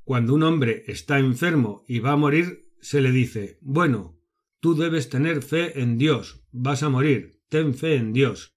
cuando 0.04 0.34
un 0.34 0.42
hombre 0.42 0.84
está 0.86 1.18
enfermo 1.18 1.82
y 1.88 1.98
va 1.98 2.12
a 2.12 2.16
morir, 2.16 2.70
se 2.80 3.00
le 3.00 3.10
dice 3.10 3.58
Bueno, 3.62 4.20
tú 4.60 4.74
debes 4.74 5.08
tener 5.08 5.42
fe 5.42 5.80
en 5.80 5.96
Dios, 5.96 6.44
vas 6.52 6.82
a 6.82 6.90
morir, 6.90 7.40
ten 7.48 7.74
fe 7.74 7.96
en 7.96 8.12
Dios. 8.12 8.53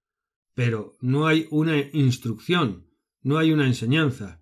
Pero 0.58 0.98
no 1.02 1.28
hay 1.28 1.46
una 1.52 1.78
instrucción, 1.78 2.90
no 3.22 3.38
hay 3.38 3.52
una 3.52 3.68
enseñanza. 3.68 4.42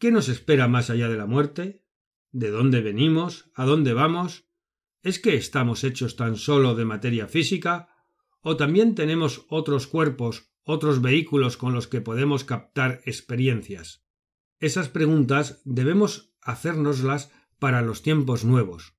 ¿Qué 0.00 0.10
nos 0.10 0.28
espera 0.28 0.66
más 0.66 0.90
allá 0.90 1.08
de 1.08 1.16
la 1.16 1.26
muerte? 1.26 1.86
¿De 2.32 2.50
dónde 2.50 2.80
venimos? 2.80 3.48
¿A 3.54 3.66
dónde 3.66 3.92
vamos? 3.92 4.48
¿Es 5.02 5.20
que 5.20 5.36
estamos 5.36 5.84
hechos 5.84 6.16
tan 6.16 6.34
solo 6.34 6.74
de 6.74 6.86
materia 6.86 7.28
física? 7.28 7.88
¿O 8.40 8.56
también 8.56 8.96
tenemos 8.96 9.46
otros 9.48 9.86
cuerpos, 9.86 10.50
otros 10.64 11.00
vehículos 11.00 11.56
con 11.56 11.72
los 11.72 11.86
que 11.86 12.00
podemos 12.00 12.42
captar 12.42 13.00
experiencias? 13.04 14.04
Esas 14.58 14.88
preguntas 14.88 15.62
debemos 15.64 16.34
hacérnoslas 16.42 17.30
para 17.60 17.80
los 17.80 18.02
tiempos 18.02 18.44
nuevos. 18.44 18.96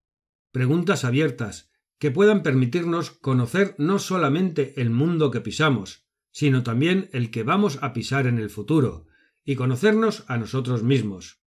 Preguntas 0.54 1.04
abiertas 1.04 1.67
que 2.00 2.12
puedan 2.12 2.44
permitirnos 2.44 3.12
conocer 3.12 3.76
no 3.78 4.00
solamente 4.00 4.80
el 4.82 4.90
mundo 4.90 5.32
que 5.32 5.42
pisamos, 5.42 6.08
sino 6.32 6.64
también 6.64 7.10
el 7.14 7.32
que 7.32 7.44
vamos 7.44 7.80
a 7.82 7.94
pisar 7.94 8.28
en 8.28 8.38
el 8.38 8.50
futuro, 8.50 9.08
y 9.44 9.56
conocernos 9.56 10.26
a 10.28 10.38
nosotros 10.38 10.84
mismos. 10.84 11.42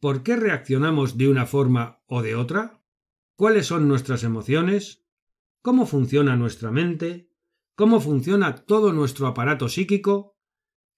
¿Por 0.00 0.22
qué 0.22 0.36
reaccionamos 0.36 1.16
de 1.16 1.28
una 1.28 1.46
forma 1.46 2.02
o 2.06 2.22
de 2.22 2.34
otra? 2.34 2.82
¿Cuáles 3.36 3.66
son 3.66 3.88
nuestras 3.88 4.24
emociones? 4.24 5.06
¿Cómo 5.62 5.86
funciona 5.86 6.36
nuestra 6.36 6.70
mente? 6.70 7.30
¿Cómo 7.74 8.00
funciona 8.00 8.56
todo 8.56 8.92
nuestro 8.92 9.26
aparato 9.26 9.68
psíquico? 9.68 10.38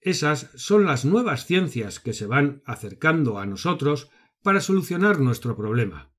Esas 0.00 0.50
son 0.56 0.84
las 0.84 1.04
nuevas 1.04 1.46
ciencias 1.46 2.00
que 2.00 2.12
se 2.12 2.26
van 2.26 2.62
acercando 2.64 3.38
a 3.38 3.46
nosotros 3.46 4.10
para 4.42 4.60
solucionar 4.60 5.20
nuestro 5.20 5.56
problema. 5.56 6.12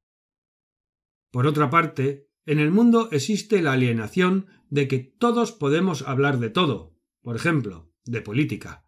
Por 1.32 1.48
otra 1.48 1.70
parte, 1.70 2.30
en 2.46 2.60
el 2.60 2.72
mundo 2.72 3.10
existe 3.12 3.62
la 3.62 3.74
alienación 3.74 4.48
de 4.70 4.88
que 4.88 5.00
todos 5.00 5.52
podemos 5.52 6.02
hablar 6.02 6.40
de 6.40 6.50
todo, 6.50 6.98
por 7.22 7.36
ejemplo, 7.36 7.92
de 8.06 8.22
política. 8.22 8.86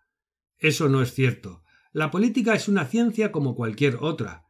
Eso 0.57 0.89
no 0.89 1.01
es 1.01 1.13
cierto. 1.13 1.63
La 1.91 2.11
política 2.11 2.53
es 2.53 2.67
una 2.67 2.85
ciencia 2.85 3.31
como 3.31 3.55
cualquier 3.55 3.97
otra. 4.01 4.45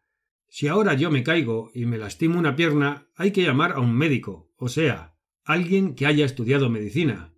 Si 0.48 0.68
ahora 0.68 0.94
yo 0.94 1.12
me 1.12 1.24
caigo 1.24 1.72
y 1.74 1.86
me 1.86 1.98
lastimo 1.98 2.40
una 2.40 2.56
pierna, 2.56 3.10
hay 3.16 3.32
que 3.32 3.44
llamar 3.44 3.74
a 3.74 3.80
un 3.80 3.94
médico, 3.94 4.52
o 4.58 4.70
sea, 4.70 5.16
alguien 5.44 5.96
que 5.96 6.06
haya 6.06 6.26
estudiado 6.26 6.70
medicina. 6.70 7.34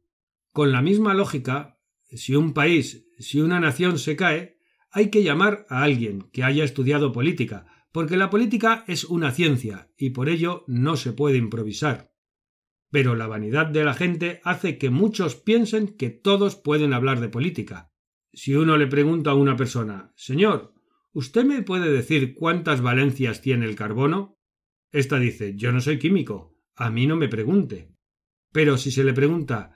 Con 0.51 0.71
la 0.71 0.81
misma 0.81 1.13
lógica, 1.13 1.79
si 2.09 2.35
un 2.35 2.53
país, 2.53 3.05
si 3.19 3.41
una 3.41 3.59
nación 3.59 3.99
se 3.99 4.15
cae, 4.15 4.57
hay 4.91 5.09
que 5.09 5.23
llamar 5.23 5.65
a 5.69 5.83
alguien 5.83 6.29
que 6.31 6.43
haya 6.43 6.63
estudiado 6.63 7.11
política, 7.11 7.65
porque 7.97 8.15
la 8.15 8.29
política 8.29 8.83
es 8.87 9.05
una 9.05 9.31
ciencia 9.31 9.89
y 9.97 10.11
por 10.11 10.29
ello 10.29 10.63
no 10.67 10.97
se 10.97 11.13
puede 11.13 11.37
improvisar. 11.37 12.13
Pero 12.91 13.15
la 13.15 13.25
vanidad 13.25 13.65
de 13.65 13.83
la 13.83 13.95
gente 13.95 14.39
hace 14.43 14.77
que 14.77 14.91
muchos 14.91 15.35
piensen 15.35 15.97
que 15.97 16.11
todos 16.11 16.55
pueden 16.55 16.93
hablar 16.93 17.19
de 17.21 17.29
política. 17.29 17.91
Si 18.31 18.53
uno 18.53 18.77
le 18.77 18.85
pregunta 18.85 19.31
a 19.31 19.33
una 19.33 19.55
persona 19.55 20.13
Señor, 20.15 20.75
¿usted 21.11 21.43
me 21.43 21.63
puede 21.63 21.91
decir 21.91 22.35
cuántas 22.35 22.81
valencias 22.81 23.41
tiene 23.41 23.65
el 23.65 23.75
carbono? 23.75 24.37
Esta 24.91 25.17
dice 25.17 25.55
Yo 25.55 25.71
no 25.71 25.81
soy 25.81 25.97
químico, 25.97 26.55
a 26.75 26.91
mí 26.91 27.07
no 27.07 27.15
me 27.15 27.29
pregunte. 27.29 27.95
Pero 28.51 28.77
si 28.77 28.91
se 28.91 29.03
le 29.03 29.13
pregunta 29.13 29.75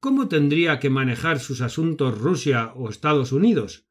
¿Cómo 0.00 0.28
tendría 0.28 0.80
que 0.80 0.90
manejar 0.90 1.40
sus 1.40 1.62
asuntos 1.62 2.18
Rusia 2.18 2.74
o 2.74 2.90
Estados 2.90 3.32
Unidos? 3.32 3.88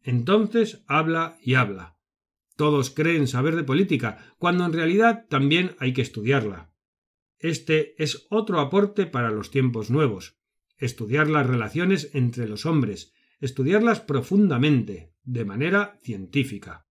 Entonces 0.00 0.82
habla 0.88 1.38
y 1.40 1.54
habla. 1.54 2.01
Todos 2.56 2.90
creen 2.90 3.26
saber 3.26 3.56
de 3.56 3.64
política, 3.64 4.34
cuando 4.38 4.64
en 4.64 4.72
realidad 4.72 5.26
también 5.28 5.76
hay 5.78 5.92
que 5.92 6.02
estudiarla. 6.02 6.72
Este 7.38 8.00
es 8.02 8.26
otro 8.30 8.60
aporte 8.60 9.06
para 9.06 9.30
los 9.30 9.50
tiempos 9.50 9.90
nuevos. 9.90 10.38
Estudiar 10.76 11.28
las 11.28 11.46
relaciones 11.46 12.10
entre 12.14 12.48
los 12.48 12.66
hombres, 12.66 13.12
estudiarlas 13.40 14.00
profundamente, 14.00 15.12
de 15.24 15.44
manera 15.44 15.98
científica. 16.02 16.86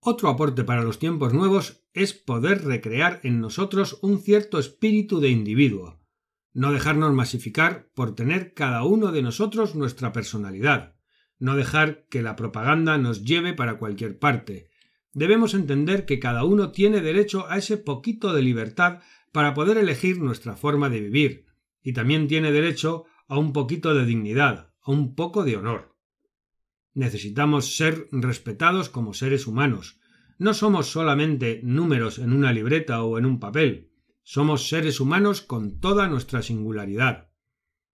Otro 0.00 0.28
aporte 0.28 0.64
para 0.64 0.82
los 0.82 0.98
tiempos 0.98 1.32
nuevos 1.32 1.86
es 1.94 2.12
poder 2.12 2.64
recrear 2.64 3.20
en 3.22 3.40
nosotros 3.40 3.98
un 4.02 4.20
cierto 4.20 4.58
espíritu 4.58 5.20
de 5.20 5.30
individuo, 5.30 6.04
no 6.52 6.72
dejarnos 6.72 7.12
masificar 7.12 7.90
por 7.94 8.14
tener 8.14 8.54
cada 8.54 8.84
uno 8.84 9.12
de 9.12 9.22
nosotros 9.22 9.74
nuestra 9.74 10.12
personalidad, 10.12 10.96
no 11.38 11.56
dejar 11.56 12.06
que 12.08 12.22
la 12.22 12.36
propaganda 12.36 12.96
nos 12.98 13.24
lleve 13.24 13.54
para 13.54 13.78
cualquier 13.78 14.18
parte. 14.18 14.70
Debemos 15.14 15.54
entender 15.54 16.06
que 16.06 16.18
cada 16.18 16.44
uno 16.44 16.72
tiene 16.72 17.00
derecho 17.00 17.48
a 17.48 17.56
ese 17.56 17.78
poquito 17.78 18.34
de 18.34 18.42
libertad 18.42 19.00
para 19.32 19.54
poder 19.54 19.78
elegir 19.78 20.18
nuestra 20.18 20.56
forma 20.56 20.90
de 20.90 21.00
vivir, 21.00 21.46
y 21.82 21.92
también 21.92 22.26
tiene 22.26 22.50
derecho 22.50 23.04
a 23.28 23.38
un 23.38 23.52
poquito 23.52 23.94
de 23.94 24.04
dignidad, 24.04 24.72
a 24.82 24.90
un 24.90 25.14
poco 25.14 25.44
de 25.44 25.56
honor. 25.56 25.96
Necesitamos 26.94 27.76
ser 27.76 28.08
respetados 28.10 28.88
como 28.88 29.14
seres 29.14 29.46
humanos. 29.46 30.00
No 30.38 30.52
somos 30.52 30.88
solamente 30.88 31.60
números 31.62 32.18
en 32.18 32.32
una 32.32 32.52
libreta 32.52 33.02
o 33.04 33.16
en 33.16 33.26
un 33.26 33.38
papel. 33.38 33.92
Somos 34.24 34.68
seres 34.68 34.98
humanos 34.98 35.42
con 35.42 35.78
toda 35.78 36.08
nuestra 36.08 36.42
singularidad. 36.42 37.30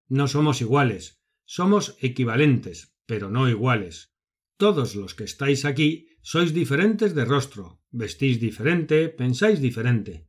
No 0.08 0.26
somos 0.26 0.60
iguales, 0.60 1.22
somos 1.44 1.96
equivalentes, 2.00 2.94
pero 3.04 3.30
no 3.30 3.48
iguales. 3.48 4.14
Todos 4.56 4.94
los 4.94 5.14
que 5.14 5.24
estáis 5.24 5.64
aquí 5.64 6.10
sois 6.22 6.52
diferentes 6.52 7.14
de 7.14 7.24
rostro, 7.24 7.80
vestís 7.90 8.40
diferente, 8.40 9.08
pensáis 9.08 9.60
diferente. 9.60 10.28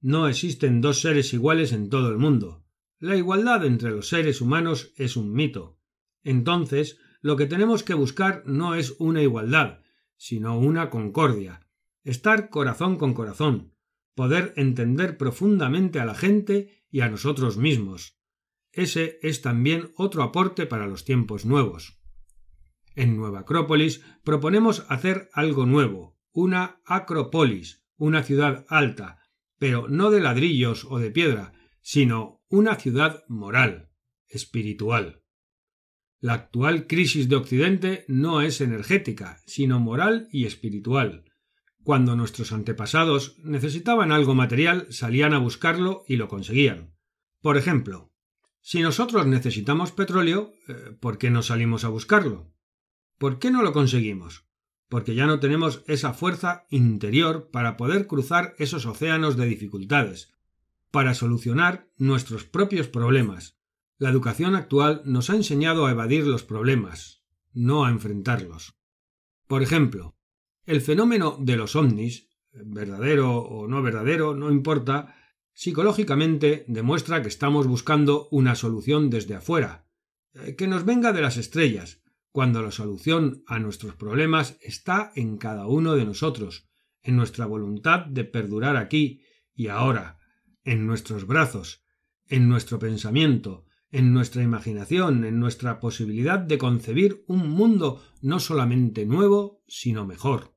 No 0.00 0.28
existen 0.28 0.80
dos 0.80 1.00
seres 1.00 1.32
iguales 1.32 1.72
en 1.72 1.88
todo 1.88 2.08
el 2.10 2.18
mundo. 2.18 2.64
La 2.98 3.16
igualdad 3.16 3.64
entre 3.64 3.90
los 3.90 4.08
seres 4.08 4.40
humanos 4.40 4.92
es 4.96 5.16
un 5.16 5.32
mito. 5.32 5.78
Entonces, 6.22 6.98
lo 7.20 7.36
que 7.36 7.46
tenemos 7.46 7.82
que 7.82 7.94
buscar 7.94 8.42
no 8.46 8.74
es 8.74 8.94
una 8.98 9.22
igualdad, 9.22 9.80
sino 10.16 10.58
una 10.58 10.90
concordia. 10.90 11.66
Estar 12.04 12.48
corazón 12.50 12.96
con 12.96 13.14
corazón, 13.14 13.74
poder 14.14 14.54
entender 14.56 15.18
profundamente 15.18 16.00
a 16.00 16.04
la 16.04 16.14
gente 16.14 16.84
y 16.90 17.00
a 17.00 17.08
nosotros 17.08 17.58
mismos. 17.58 18.18
Ese 18.72 19.18
es 19.22 19.42
también 19.42 19.92
otro 19.96 20.22
aporte 20.22 20.66
para 20.66 20.86
los 20.86 21.04
tiempos 21.04 21.44
nuevos. 21.44 21.98
En 22.96 23.14
Nueva 23.16 23.40
Acrópolis 23.40 24.02
proponemos 24.24 24.86
hacer 24.88 25.28
algo 25.34 25.66
nuevo, 25.66 26.18
una 26.32 26.80
acrópolis, 26.86 27.84
una 27.96 28.22
ciudad 28.22 28.64
alta, 28.68 29.20
pero 29.58 29.86
no 29.86 30.10
de 30.10 30.20
ladrillos 30.20 30.86
o 30.88 30.98
de 30.98 31.10
piedra, 31.10 31.52
sino 31.82 32.42
una 32.48 32.76
ciudad 32.76 33.24
moral, 33.28 33.90
espiritual. 34.28 35.22
La 36.20 36.32
actual 36.32 36.86
crisis 36.86 37.28
de 37.28 37.36
Occidente 37.36 38.06
no 38.08 38.40
es 38.40 38.62
energética, 38.62 39.42
sino 39.46 39.78
moral 39.78 40.28
y 40.32 40.46
espiritual. 40.46 41.24
Cuando 41.82 42.16
nuestros 42.16 42.50
antepasados 42.50 43.38
necesitaban 43.44 44.10
algo 44.10 44.34
material, 44.34 44.86
salían 44.88 45.34
a 45.34 45.38
buscarlo 45.38 46.02
y 46.08 46.16
lo 46.16 46.28
conseguían. 46.28 46.94
Por 47.42 47.58
ejemplo, 47.58 48.10
si 48.62 48.80
nosotros 48.80 49.26
necesitamos 49.26 49.92
petróleo, 49.92 50.54
eh, 50.66 50.96
¿por 50.98 51.18
qué 51.18 51.30
no 51.30 51.42
salimos 51.42 51.84
a 51.84 51.88
buscarlo? 51.90 52.55
¿Por 53.18 53.38
qué 53.38 53.50
no 53.50 53.62
lo 53.62 53.72
conseguimos? 53.72 54.46
porque 54.88 55.14
ya 55.14 55.26
no 55.26 55.40
tenemos 55.40 55.82
esa 55.86 56.12
fuerza 56.12 56.66
interior 56.70 57.50
para 57.50 57.76
poder 57.76 58.06
cruzar 58.06 58.54
esos 58.58 58.86
océanos 58.86 59.36
de 59.36 59.46
dificultades, 59.46 60.32
para 60.90 61.14
solucionar 61.14 61.90
nuestros 61.96 62.44
propios 62.44 62.88
problemas. 62.88 63.58
La 63.98 64.10
educación 64.10 64.54
actual 64.54 65.02
nos 65.04 65.30
ha 65.30 65.34
enseñado 65.34 65.86
a 65.86 65.90
evadir 65.90 66.26
los 66.26 66.44
problemas, 66.44 67.24
no 67.52 67.84
a 67.84 67.90
enfrentarlos. 67.90 68.78
Por 69.46 69.62
ejemplo, 69.62 70.16
el 70.64 70.80
fenómeno 70.80 71.36
de 71.40 71.56
los 71.56 71.74
ovnis, 71.74 72.28
verdadero 72.52 73.38
o 73.38 73.66
no 73.68 73.82
verdadero, 73.82 74.34
no 74.34 74.50
importa, 74.50 75.16
psicológicamente 75.52 76.64
demuestra 76.68 77.22
que 77.22 77.28
estamos 77.28 77.66
buscando 77.66 78.28
una 78.30 78.54
solución 78.54 79.10
desde 79.10 79.34
afuera, 79.34 79.88
eh, 80.34 80.54
que 80.54 80.68
nos 80.68 80.84
venga 80.84 81.12
de 81.12 81.22
las 81.22 81.36
estrellas, 81.36 82.02
cuando 82.36 82.60
la 82.60 82.70
solución 82.70 83.42
a 83.46 83.58
nuestros 83.58 83.94
problemas 83.94 84.58
está 84.60 85.10
en 85.14 85.38
cada 85.38 85.66
uno 85.66 85.94
de 85.94 86.04
nosotros, 86.04 86.68
en 87.02 87.16
nuestra 87.16 87.46
voluntad 87.46 88.04
de 88.04 88.24
perdurar 88.24 88.76
aquí 88.76 89.22
y 89.54 89.68
ahora, 89.68 90.18
en 90.62 90.86
nuestros 90.86 91.26
brazos, 91.26 91.82
en 92.28 92.46
nuestro 92.46 92.78
pensamiento, 92.78 93.64
en 93.90 94.12
nuestra 94.12 94.42
imaginación, 94.42 95.24
en 95.24 95.40
nuestra 95.40 95.80
posibilidad 95.80 96.38
de 96.38 96.58
concebir 96.58 97.24
un 97.26 97.48
mundo 97.48 98.04
no 98.20 98.38
solamente 98.38 99.06
nuevo, 99.06 99.62
sino 99.66 100.04
mejor. 100.04 100.54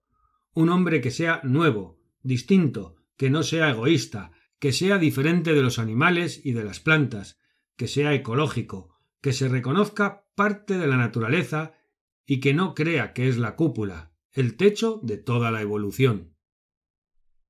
Un 0.51 0.67
hombre 0.71 0.99
que 0.99 1.11
sea 1.11 1.39
nuevo, 1.45 1.97
distinto, 2.21 2.97
que 3.15 3.29
no 3.29 3.41
sea 3.41 3.69
egoísta, 3.69 4.33
que 4.59 4.73
sea 4.73 4.97
diferente 4.97 5.53
de 5.53 5.61
los 5.61 5.79
animales 5.79 6.41
y 6.43 6.51
de 6.51 6.65
las 6.65 6.81
plantas, 6.81 7.39
que 7.77 7.87
sea 7.87 8.13
ecológico, 8.13 8.98
que 9.21 9.33
se 9.33 9.47
reconozca 9.47 10.27
parte 10.35 10.77
de 10.77 10.87
la 10.87 10.97
naturaleza 10.97 11.73
y 12.25 12.39
que 12.39 12.53
no 12.53 12.73
crea 12.73 13.13
que 13.13 13.27
es 13.27 13.37
la 13.37 13.55
cúpula, 13.55 14.13
el 14.31 14.55
techo 14.55 14.99
de 15.03 15.17
toda 15.17 15.51
la 15.51 15.61
evolución. 15.61 16.35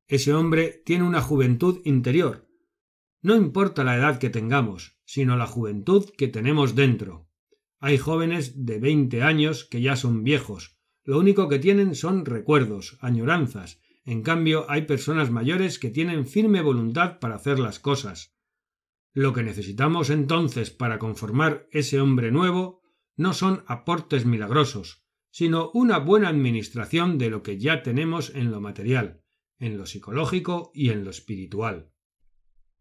Ese 0.08 0.34
hombre 0.34 0.82
tiene 0.86 1.04
una 1.04 1.22
juventud 1.22 1.82
interior. 1.84 2.50
No 3.22 3.36
importa 3.36 3.84
la 3.84 3.96
edad 3.96 4.18
que 4.18 4.30
tengamos, 4.30 4.98
sino 5.06 5.38
la 5.38 5.46
juventud 5.46 6.10
que 6.17 6.28
tenemos 6.28 6.74
dentro. 6.74 7.30
Hay 7.80 7.98
jóvenes 7.98 8.65
de 8.65 8.80
veinte 8.80 9.22
años 9.22 9.65
que 9.65 9.82
ya 9.82 9.96
son 9.96 10.24
viejos. 10.24 10.80
Lo 11.04 11.20
único 11.20 11.48
que 11.48 11.60
tienen 11.60 11.96
son 11.96 12.26
recuerdos, 12.26 12.98
añoranzas. 13.02 13.82
En 14.06 14.24
cambio, 14.24 14.65
hay 14.70 14.84
personas 14.84 15.30
mayores 15.30 15.78
que 15.78 15.89
tienen 15.89 16.26
firme 16.26 16.62
voluntad 16.62 17.20
para 17.20 17.36
hacer 17.36 17.60
las 17.60 17.80
cosas. 17.80 18.38
Lo 19.13 19.34
que 19.34 19.43
necesitamos 19.43 20.10
entonces 20.10 20.69
para 20.69 21.00
conformar 21.00 21.67
ese 21.72 22.00
hombre 22.00 22.32
nuevo 22.32 22.82
no 23.15 23.34
son 23.34 23.63
aportes 23.67 24.26
milagrosos, 24.26 25.04
sino 25.32 25.72
una 25.74 26.00
buena 26.00 26.30
administración 26.30 27.17
de 27.17 27.30
lo 27.30 27.43
que 27.43 27.58
ya 27.58 27.84
tenemos 27.84 28.34
en 28.36 28.52
lo 28.52 28.62
material, 28.62 29.22
en 29.60 29.78
lo 29.78 29.86
psicológico 29.86 30.72
y 30.74 30.89
en 30.89 31.04
lo 31.04 31.10
espiritual. 31.10 31.91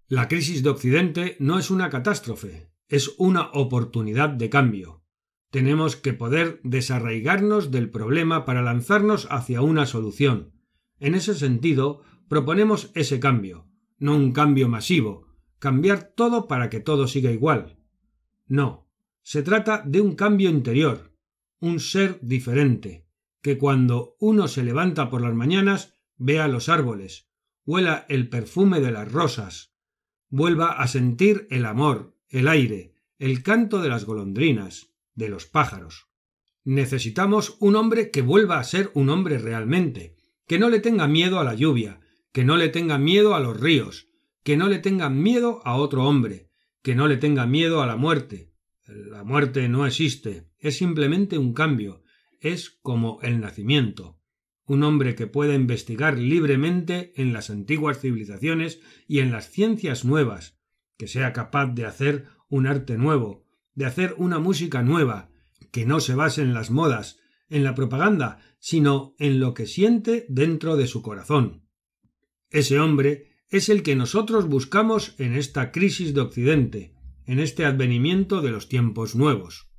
La 0.07 0.29
crisis 0.29 0.63
de 0.63 0.71
Occidente 0.71 1.37
no 1.39 1.59
es 1.59 1.71
una 1.71 1.91
catástrofe, 1.91 2.73
es 2.89 3.15
una 3.19 3.51
oportunidad 3.53 4.31
de 4.31 4.49
cambio. 4.49 5.05
Tenemos 5.51 5.97
que 5.97 6.13
poder 6.13 6.61
desarraigarnos 6.63 7.71
del 7.71 7.91
problema 7.91 8.45
para 8.45 8.63
lanzarnos 8.63 9.29
hacia 9.31 9.61
una 9.61 9.87
solución. 9.87 10.53
En 10.99 11.15
ese 11.15 11.35
sentido, 11.35 12.03
proponemos 12.29 12.91
ese 12.95 13.21
cambio, 13.21 13.67
no 13.99 14.15
un 14.15 14.33
cambio 14.33 14.69
masivo, 14.69 15.28
cambiar 15.59 16.13
todo 16.15 16.49
para 16.49 16.71
que 16.71 16.81
todo 16.81 17.09
siga 17.09 17.31
igual. 17.31 17.77
No, 18.47 18.89
se 19.23 19.43
trata 19.43 19.83
de 19.85 20.01
un 20.01 20.15
cambio 20.15 20.51
interior, 20.51 21.13
un 21.61 21.81
ser 21.81 22.19
diferente, 22.23 23.07
que 23.43 23.59
cuando 23.59 24.17
uno 24.21 24.49
se 24.49 24.63
levanta 24.63 25.11
por 25.11 25.21
las 25.23 25.35
mañanas 25.35 25.95
vea 26.17 26.49
los 26.49 26.69
árboles, 26.69 27.29
huela 27.65 28.07
el 28.09 28.29
perfume 28.29 28.81
de 28.81 28.91
las 28.91 29.11
rosas, 29.11 29.75
vuelva 30.31 30.73
a 30.73 30.87
sentir 30.89 31.47
el 31.51 31.65
amor, 31.65 32.17
el 32.29 32.49
aire, 32.49 32.95
el 33.19 33.43
canto 33.43 33.81
de 33.83 33.89
las 33.89 34.05
golondrinas, 34.05 34.93
de 35.15 35.29
los 35.29 35.47
pájaros. 35.47 36.09
Necesitamos 36.65 37.57
un 37.61 37.77
hombre 37.77 38.11
que 38.11 38.23
vuelva 38.23 38.59
a 38.59 38.65
ser 38.65 38.91
un 38.95 39.11
hombre 39.11 39.39
realmente, 39.39 40.17
que 40.47 40.59
no 40.59 40.71
le 40.71 40.81
tenga 40.81 41.09
miedo 41.09 41.41
a 41.41 41.45
la 41.45 41.55
lluvia, 41.55 42.01
que 42.33 42.45
no 42.45 42.57
le 42.57 42.69
tenga 42.69 42.99
miedo 42.99 43.35
a 43.35 43.41
los 43.41 43.59
ríos, 43.59 44.08
que 44.49 44.57
no 44.57 44.71
le 44.71 44.79
tenga 44.79 45.11
miedo 45.11 45.61
a 45.67 45.77
otro 45.77 46.09
hombre, 46.09 46.49
que 46.81 46.95
no 46.95 47.07
le 47.07 47.19
tenga 47.19 47.45
miedo 47.45 47.83
a 47.83 47.87
la 47.87 47.97
muerte. 47.97 48.55
La 48.87 49.23
muerte 49.23 49.69
no 49.69 49.85
existe, 49.85 50.49
es 50.59 50.79
simplemente 50.79 51.37
un 51.37 51.53
cambio, 51.53 52.03
es 52.41 52.71
como 52.71 53.21
el 53.21 53.41
nacimiento. 53.41 54.19
Un 54.65 54.85
hombre 54.85 55.15
que 55.15 55.27
pueda 55.27 55.55
investigar 55.55 56.19
libremente 56.19 57.13
en 57.21 57.35
las 57.35 57.51
antiguas 57.51 58.01
civilizaciones 58.01 58.81
y 59.07 59.19
en 59.19 59.33
las 59.33 59.51
ciencias 59.51 60.07
nuevas, 60.07 60.59
que 60.97 61.09
sea 61.09 61.35
capaz 61.35 61.67
de 61.75 61.85
hacer 61.85 62.25
un 62.49 62.67
arte 62.67 62.97
nuevo, 62.97 63.45
de 63.75 63.85
hacer 63.85 64.15
una 64.17 64.39
música 64.39 64.83
nueva, 64.83 65.29
que 65.73 65.85
no 65.85 66.01
se 66.01 66.15
base 66.15 66.41
en 66.41 66.55
las 66.55 66.71
modas, 66.71 67.19
en 67.51 67.65
la 67.65 67.75
propaganda, 67.75 68.41
sino 68.61 69.15
en 69.19 69.41
lo 69.41 69.53
que 69.53 69.67
siente 69.67 70.25
dentro 70.31 70.79
de 70.79 70.87
su 70.87 71.03
corazón. 71.03 71.69
Ese 72.49 72.81
hombre 72.81 73.28
es 73.51 73.69
el 73.69 73.83
que 73.83 73.97
nosotros 73.97 74.47
buscamos 74.47 75.15
en 75.19 75.35
esta 75.35 75.73
crisis 75.73 76.13
de 76.13 76.21
Occidente, 76.21 76.95
en 77.25 77.39
este 77.39 77.65
advenimiento 77.65 78.43
de 78.43 78.51
los 78.51 78.69
tiempos 78.69 79.15
nuevos. 79.15 79.71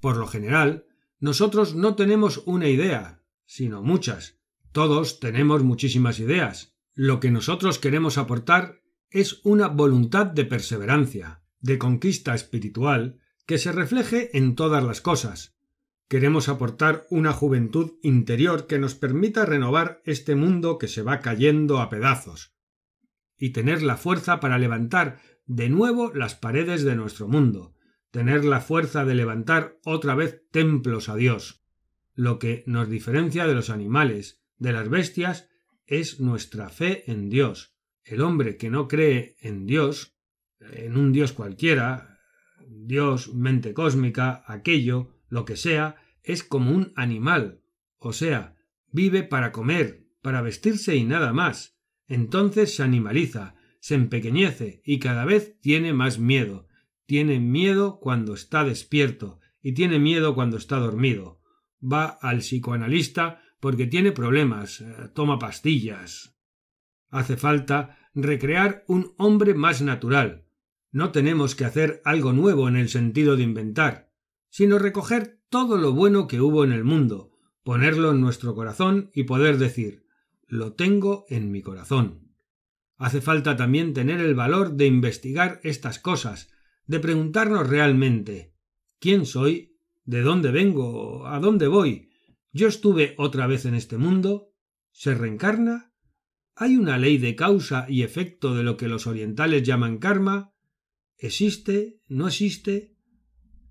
Por 0.00 0.16
lo 0.16 0.26
general, 0.26 0.84
nosotros 1.18 1.74
no 1.74 1.94
tenemos 1.94 2.42
una 2.46 2.68
idea, 2.68 3.22
sino 3.44 3.82
muchas. 3.82 4.38
Todos 4.72 5.18
tenemos 5.18 5.62
muchísimas 5.64 6.20
ideas. 6.20 6.76
Lo 6.94 7.20
que 7.20 7.30
nosotros 7.30 7.78
queremos 7.78 8.18
aportar 8.18 8.82
es 9.10 9.40
una 9.44 9.68
voluntad 9.68 10.26
de 10.26 10.44
perseverancia, 10.44 11.42
de 11.60 11.78
conquista 11.78 12.34
espiritual, 12.34 13.18
que 13.46 13.58
se 13.58 13.72
refleje 13.72 14.36
en 14.36 14.54
todas 14.54 14.84
las 14.84 15.00
cosas. 15.00 15.56
Queremos 16.06 16.48
aportar 16.48 17.06
una 17.10 17.32
juventud 17.32 17.92
interior 18.02 18.66
que 18.66 18.78
nos 18.78 18.94
permita 18.94 19.46
renovar 19.46 20.02
este 20.04 20.34
mundo 20.34 20.78
que 20.78 20.88
se 20.88 21.02
va 21.02 21.20
cayendo 21.20 21.80
a 21.80 21.88
pedazos, 21.88 22.57
y 23.38 23.50
tener 23.50 23.82
la 23.82 23.96
fuerza 23.96 24.40
para 24.40 24.58
levantar 24.58 25.20
de 25.46 25.68
nuevo 25.68 26.12
las 26.12 26.34
paredes 26.34 26.84
de 26.84 26.96
nuestro 26.96 27.28
mundo, 27.28 27.74
tener 28.10 28.44
la 28.44 28.60
fuerza 28.60 29.04
de 29.04 29.14
levantar 29.14 29.78
otra 29.84 30.14
vez 30.14 30.42
templos 30.50 31.08
a 31.08 31.16
Dios. 31.16 31.64
Lo 32.14 32.38
que 32.38 32.64
nos 32.66 32.88
diferencia 32.88 33.46
de 33.46 33.54
los 33.54 33.70
animales, 33.70 34.42
de 34.58 34.72
las 34.72 34.88
bestias, 34.88 35.48
es 35.86 36.20
nuestra 36.20 36.68
fe 36.68 37.10
en 37.10 37.30
Dios. 37.30 37.74
El 38.04 38.20
hombre 38.20 38.56
que 38.56 38.70
no 38.70 38.88
cree 38.88 39.36
en 39.40 39.66
Dios, 39.66 40.16
en 40.60 40.96
un 40.96 41.12
Dios 41.12 41.32
cualquiera, 41.32 42.18
Dios, 42.66 43.34
mente 43.34 43.72
cósmica, 43.72 44.42
aquello, 44.46 45.14
lo 45.28 45.44
que 45.44 45.56
sea, 45.56 45.96
es 46.22 46.42
como 46.42 46.72
un 46.72 46.92
animal, 46.96 47.62
o 47.98 48.12
sea, 48.12 48.56
vive 48.90 49.22
para 49.22 49.52
comer, 49.52 50.06
para 50.20 50.42
vestirse 50.42 50.96
y 50.96 51.04
nada 51.04 51.32
más, 51.32 51.77
entonces 52.08 52.74
se 52.74 52.82
animaliza, 52.82 53.54
se 53.80 53.94
empequeñece 53.94 54.82
y 54.84 54.98
cada 54.98 55.24
vez 55.24 55.60
tiene 55.60 55.92
más 55.92 56.18
miedo. 56.18 56.66
Tiene 57.06 57.38
miedo 57.38 58.00
cuando 58.00 58.34
está 58.34 58.64
despierto 58.64 59.40
y 59.62 59.72
tiene 59.72 59.98
miedo 59.98 60.34
cuando 60.34 60.56
está 60.56 60.78
dormido. 60.78 61.40
Va 61.80 62.06
al 62.06 62.38
psicoanalista 62.38 63.42
porque 63.60 63.86
tiene 63.86 64.12
problemas, 64.12 64.80
eh, 64.80 65.10
toma 65.14 65.38
pastillas. 65.38 66.36
Hace 67.10 67.36
falta 67.36 67.98
recrear 68.14 68.84
un 68.88 69.14
hombre 69.18 69.54
más 69.54 69.82
natural. 69.82 70.46
No 70.90 71.12
tenemos 71.12 71.54
que 71.54 71.66
hacer 71.66 72.00
algo 72.04 72.32
nuevo 72.32 72.68
en 72.68 72.76
el 72.76 72.88
sentido 72.88 73.36
de 73.36 73.42
inventar, 73.42 74.10
sino 74.48 74.78
recoger 74.78 75.40
todo 75.50 75.76
lo 75.76 75.92
bueno 75.92 76.26
que 76.26 76.40
hubo 76.40 76.64
en 76.64 76.72
el 76.72 76.84
mundo, 76.84 77.32
ponerlo 77.62 78.12
en 78.12 78.20
nuestro 78.20 78.54
corazón 78.54 79.10
y 79.14 79.24
poder 79.24 79.58
decir 79.58 80.07
lo 80.48 80.72
tengo 80.72 81.24
en 81.28 81.52
mi 81.52 81.62
corazón. 81.62 82.34
Hace 82.96 83.20
falta 83.20 83.56
también 83.56 83.94
tener 83.94 84.20
el 84.20 84.34
valor 84.34 84.72
de 84.74 84.86
investigar 84.86 85.60
estas 85.62 86.00
cosas, 86.00 86.50
de 86.86 86.98
preguntarnos 86.98 87.68
realmente 87.68 88.58
¿Quién 89.00 89.26
soy? 89.26 89.78
¿De 90.04 90.22
dónde 90.22 90.50
vengo? 90.50 91.26
¿A 91.28 91.38
dónde 91.38 91.68
voy? 91.68 92.10
¿Yo 92.50 92.66
estuve 92.66 93.14
otra 93.16 93.46
vez 93.46 93.64
en 93.64 93.74
este 93.74 93.96
mundo? 93.96 94.52
¿Se 94.90 95.14
reencarna? 95.14 95.92
¿Hay 96.56 96.76
una 96.76 96.98
ley 96.98 97.18
de 97.18 97.36
causa 97.36 97.86
y 97.88 98.02
efecto 98.02 98.56
de 98.56 98.64
lo 98.64 98.76
que 98.76 98.88
los 98.88 99.06
orientales 99.06 99.62
llaman 99.62 99.98
karma? 99.98 100.52
¿Existe? 101.16 102.00
¿No 102.08 102.26
existe? 102.26 102.96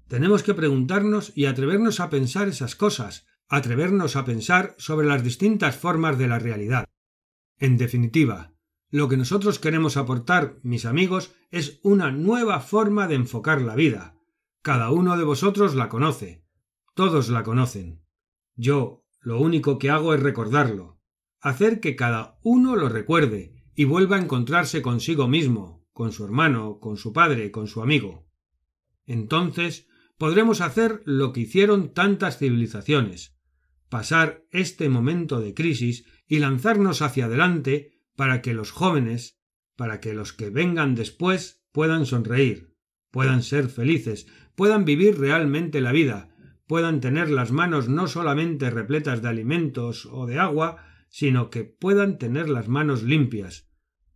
Tenemos 0.07 0.43
que 0.43 0.53
preguntarnos 0.53 1.33
y 1.35 1.45
atrevernos 1.45 1.99
a 1.99 2.09
pensar 2.09 2.47
esas 2.47 2.75
cosas, 2.75 3.27
atrevernos 3.49 4.15
a 4.15 4.25
pensar 4.25 4.75
sobre 4.77 5.07
las 5.07 5.23
distintas 5.23 5.75
formas 5.77 6.17
de 6.17 6.27
la 6.27 6.39
realidad. 6.39 6.85
En 7.57 7.77
definitiva, 7.77 8.53
lo 8.89 9.09
que 9.09 9.17
nosotros 9.17 9.59
queremos 9.59 9.97
aportar, 9.97 10.59
mis 10.63 10.85
amigos, 10.85 11.35
es 11.51 11.79
una 11.83 12.11
nueva 12.11 12.59
forma 12.59 13.07
de 13.07 13.15
enfocar 13.15 13.61
la 13.61 13.75
vida, 13.75 14.17
cada 14.61 14.91
uno 14.91 15.17
de 15.17 15.23
vosotros 15.23 15.75
la 15.75 15.87
conoce. 15.87 16.43
Todos 16.93 17.29
la 17.29 17.43
conocen. 17.43 18.01
Yo 18.55 19.05
lo 19.21 19.39
único 19.39 19.77
que 19.77 19.89
hago 19.89 20.13
es 20.13 20.21
recordarlo, 20.21 20.99
hacer 21.39 21.79
que 21.79 21.95
cada 21.95 22.39
uno 22.43 22.75
lo 22.75 22.89
recuerde 22.89 23.63
y 23.75 23.85
vuelva 23.85 24.17
a 24.17 24.21
encontrarse 24.21 24.81
consigo 24.81 25.27
mismo, 25.27 25.85
con 25.93 26.11
su 26.11 26.25
hermano, 26.25 26.79
con 26.79 26.97
su 26.97 27.13
padre, 27.13 27.51
con 27.51 27.67
su 27.67 27.81
amigo. 27.81 28.27
Entonces 29.05 29.87
podremos 30.17 30.61
hacer 30.61 31.01
lo 31.05 31.31
que 31.31 31.41
hicieron 31.41 31.93
tantas 31.93 32.37
civilizaciones, 32.37 33.36
pasar 33.89 34.45
este 34.51 34.89
momento 34.89 35.39
de 35.39 35.53
crisis 35.53 36.05
y 36.27 36.39
lanzarnos 36.39 37.01
hacia 37.01 37.25
adelante 37.25 38.01
para 38.15 38.41
que 38.41 38.53
los 38.53 38.71
jóvenes, 38.71 39.39
para 39.75 39.99
que 39.99 40.13
los 40.13 40.33
que 40.33 40.49
vengan 40.49 40.95
después 40.95 41.63
puedan 41.71 42.05
sonreír, 42.05 42.75
puedan 43.11 43.43
ser 43.43 43.69
felices, 43.69 44.27
puedan 44.55 44.85
vivir 44.85 45.19
realmente 45.19 45.81
la 45.81 45.91
vida, 45.91 46.35
puedan 46.65 46.99
tener 46.99 47.29
las 47.29 47.51
manos 47.51 47.87
no 47.87 48.07
solamente 48.07 48.69
repletas 48.69 49.21
de 49.21 49.29
alimentos 49.29 50.05
o 50.05 50.25
de 50.25 50.39
agua, 50.39 50.83
sino 51.09 51.49
que 51.49 51.63
puedan 51.63 52.17
tener 52.17 52.49
las 52.49 52.67
manos 52.67 53.03
limpias, 53.03 53.69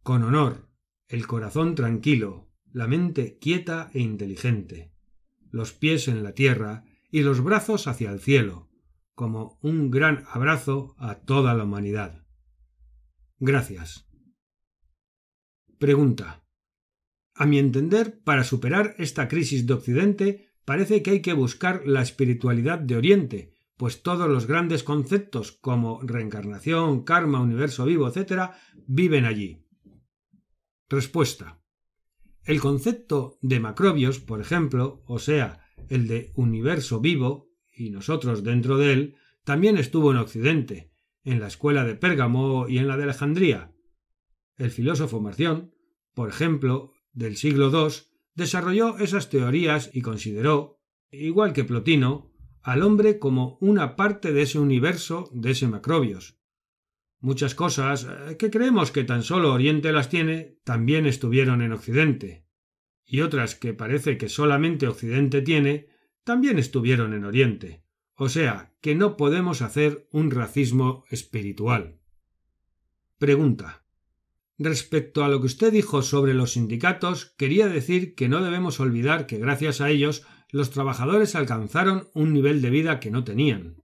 con 0.03 0.23
honor, 0.23 0.67
el 1.07 1.27
corazón 1.27 1.75
tranquilo, 1.75 2.49
la 2.73 2.87
mente 2.87 3.37
quieta 3.39 3.89
e 3.93 3.99
inteligente, 3.99 4.91
los 5.51 5.71
pies 5.73 6.07
en 6.07 6.23
la 6.23 6.33
tierra 6.33 6.83
y 7.11 7.21
los 7.21 7.41
brazos 7.41 7.87
hacia 7.87 8.11
el 8.11 8.19
cielo, 8.19 8.70
como 9.21 9.59
un 9.61 9.91
gran 9.91 10.25
abrazo 10.31 10.95
a 10.97 11.13
toda 11.13 11.53
la 11.53 11.65
humanidad. 11.65 12.25
Gracias. 13.37 14.09
Pregunta. 15.77 16.43
A 17.35 17.45
mi 17.45 17.59
entender, 17.59 18.23
para 18.23 18.43
superar 18.43 18.95
esta 18.97 19.27
crisis 19.27 19.67
de 19.67 19.73
Occidente, 19.73 20.49
parece 20.65 21.03
que 21.03 21.11
hay 21.11 21.21
que 21.21 21.33
buscar 21.33 21.83
la 21.85 22.01
espiritualidad 22.01 22.79
de 22.79 22.95
Oriente, 22.95 23.53
pues 23.77 24.01
todos 24.01 24.27
los 24.27 24.47
grandes 24.47 24.81
conceptos 24.81 25.51
como 25.51 26.01
reencarnación, 26.01 27.03
karma, 27.03 27.41
universo 27.41 27.85
vivo, 27.85 28.07
etc., 28.07 28.53
viven 28.87 29.25
allí. 29.25 29.67
Respuesta. 30.89 31.61
El 32.43 32.59
concepto 32.59 33.37
de 33.43 33.59
macrobios, 33.59 34.17
por 34.17 34.41
ejemplo, 34.41 35.03
o 35.05 35.19
sea, 35.19 35.63
el 35.89 36.07
de 36.07 36.31
universo 36.33 37.01
vivo, 37.01 37.50
y 37.73 37.89
nosotros 37.89 38.43
dentro 38.43 38.77
de 38.77 38.93
él, 38.93 39.15
también 39.43 39.77
estuvo 39.77 40.11
en 40.11 40.17
Occidente, 40.17 40.91
en 41.23 41.39
la 41.39 41.47
escuela 41.47 41.83
de 41.83 41.95
Pérgamo 41.95 42.67
y 42.67 42.77
en 42.77 42.87
la 42.87 42.97
de 42.97 43.03
Alejandría. 43.03 43.71
El 44.57 44.71
filósofo 44.71 45.19
Marción, 45.19 45.73
por 46.13 46.29
ejemplo, 46.29 46.93
del 47.13 47.37
siglo 47.37 47.69
II 47.71 47.93
desarrolló 48.35 48.97
esas 48.99 49.29
teorías 49.29 49.89
y 49.93 50.01
consideró, 50.01 50.79
igual 51.11 51.53
que 51.53 51.63
Plotino, 51.63 52.31
al 52.61 52.83
hombre 52.83 53.19
como 53.19 53.57
una 53.59 53.95
parte 53.95 54.33
de 54.33 54.43
ese 54.43 54.59
universo 54.59 55.29
de 55.33 55.51
ese 55.51 55.67
macrobios. 55.67 56.37
Muchas 57.19 57.55
cosas 57.55 58.05
eh, 58.05 58.37
que 58.37 58.49
creemos 58.49 58.91
que 58.91 59.03
tan 59.03 59.23
solo 59.23 59.53
Oriente 59.53 59.91
las 59.91 60.09
tiene 60.09 60.59
también 60.63 61.05
estuvieron 61.05 61.61
en 61.61 61.71
Occidente, 61.71 62.45
y 63.05 63.21
otras 63.21 63.55
que 63.55 63.73
parece 63.73 64.17
que 64.17 64.29
solamente 64.29 64.87
Occidente 64.87 65.41
tiene 65.41 65.87
también 66.23 66.59
estuvieron 66.59 67.13
en 67.13 67.25
Oriente. 67.25 67.83
O 68.15 68.29
sea, 68.29 68.73
que 68.81 68.95
no 68.95 69.17
podemos 69.17 69.61
hacer 69.61 70.07
un 70.11 70.31
racismo 70.31 71.05
espiritual. 71.09 71.99
Pregunta. 73.17 73.85
Respecto 74.57 75.23
a 75.23 75.29
lo 75.29 75.39
que 75.39 75.47
usted 75.47 75.71
dijo 75.71 76.03
sobre 76.03 76.33
los 76.35 76.53
sindicatos, 76.53 77.33
quería 77.37 77.67
decir 77.67 78.13
que 78.13 78.29
no 78.29 78.43
debemos 78.43 78.79
olvidar 78.79 79.25
que 79.25 79.39
gracias 79.39 79.81
a 79.81 79.89
ellos 79.89 80.23
los 80.51 80.69
trabajadores 80.69 81.35
alcanzaron 81.35 82.09
un 82.13 82.33
nivel 82.33 82.61
de 82.61 82.69
vida 82.69 82.99
que 82.99 83.09
no 83.09 83.23
tenían. 83.23 83.81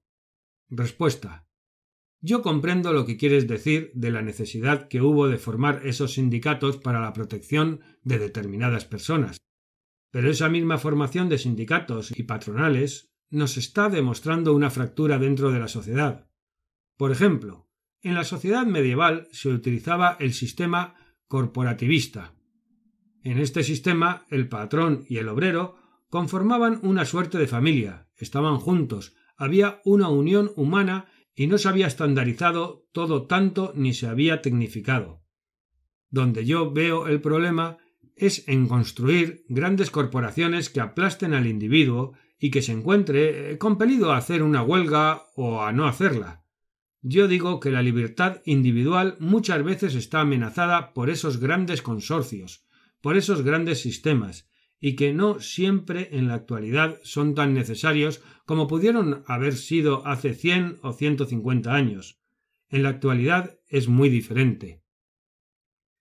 Respuesta. 0.69 1.47
Yo 2.19 2.41
comprendo 2.41 2.93
lo 2.93 3.05
que 3.05 3.17
quieres 3.17 3.47
decir 3.47 3.91
de 3.93 4.11
la 4.11 4.21
necesidad 4.21 4.87
que 4.87 5.01
hubo 5.01 5.27
de 5.27 5.37
formar 5.37 5.81
esos 5.85 6.13
sindicatos 6.13 6.77
para 6.77 6.99
la 6.99 7.13
protección 7.13 7.81
de 8.03 8.19
determinadas 8.19 8.85
personas. 8.85 9.37
Pero 10.11 10.29
esa 10.29 10.49
misma 10.49 10.77
formación 10.77 11.29
de 11.29 11.37
sindicatos 11.37 12.17
y 12.17 12.23
patronales 12.23 13.11
nos 13.29 13.57
está 13.57 13.89
demostrando 13.89 14.53
una 14.53 14.69
fractura 14.69 15.19
dentro 15.19 15.51
de 15.51 15.59
la 15.59 15.67
sociedad. 15.67 16.29
Por 16.95 17.11
ejemplo, 17.11 17.67
en 18.01 18.13
la 18.13 18.23
sociedad 18.23 18.65
medieval 18.65 19.27
se 19.31 19.49
utilizaba 19.49 20.17
el 20.19 20.33
sistema 20.33 20.95
corporativista. 21.27 22.33
En 23.23 23.37
este 23.39 23.63
sistema 23.63 24.25
el 24.29 24.47
patrón 24.47 25.05
y 25.09 25.17
el 25.17 25.27
obrero 25.27 25.75
conformaban 26.09 26.79
una 26.83 27.05
suerte 27.05 27.37
de 27.37 27.47
familia, 27.47 28.07
estaban 28.15 28.57
juntos, 28.57 29.15
había 29.35 29.81
una 29.83 30.09
unión 30.09 30.51
humana 30.55 31.07
y 31.35 31.47
no 31.47 31.57
se 31.57 31.67
había 31.67 31.87
estandarizado 31.87 32.87
todo 32.91 33.27
tanto 33.27 33.73
ni 33.75 33.93
se 33.93 34.07
había 34.07 34.41
tecnificado. 34.41 35.21
Donde 36.09 36.45
yo 36.45 36.71
veo 36.71 37.07
el 37.07 37.21
problema 37.21 37.77
es 38.17 38.47
en 38.47 38.67
construir 38.67 39.45
grandes 39.47 39.91
corporaciones 39.91 40.69
que 40.69 40.81
aplasten 40.81 41.33
al 41.33 41.47
individuo 41.47 42.13
y 42.39 42.51
que 42.51 42.61
se 42.61 42.71
encuentre 42.71 43.51
eh, 43.51 43.57
compelido 43.57 44.11
a 44.11 44.17
hacer 44.17 44.43
una 44.43 44.63
huelga 44.63 45.23
o 45.35 45.61
a 45.61 45.71
no 45.71 45.87
hacerla. 45.87 46.43
Yo 47.01 47.27
digo 47.27 47.59
que 47.59 47.71
la 47.71 47.81
libertad 47.81 48.41
individual 48.45 49.15
muchas 49.19 49.63
veces 49.63 49.95
está 49.95 50.21
amenazada 50.21 50.93
por 50.93 51.09
esos 51.09 51.39
grandes 51.39 51.81
consorcios, 51.81 52.65
por 53.01 53.17
esos 53.17 53.43
grandes 53.43 53.81
sistemas, 53.81 54.49
y 54.79 54.95
que 54.95 55.13
no 55.13 55.39
siempre 55.39 56.09
en 56.11 56.27
la 56.27 56.35
actualidad 56.35 56.99
son 57.03 57.33
tan 57.33 57.53
necesarios 57.53 58.21
como 58.45 58.67
pudieron 58.67 59.23
haber 59.27 59.55
sido 59.55 60.05
hace 60.05 60.33
cien 60.33 60.77
o 60.81 60.93
ciento 60.93 61.25
cincuenta 61.25 61.73
años. 61.73 62.19
En 62.69 62.83
la 62.83 62.89
actualidad 62.89 63.57
es 63.69 63.87
muy 63.87 64.09
diferente. 64.09 64.83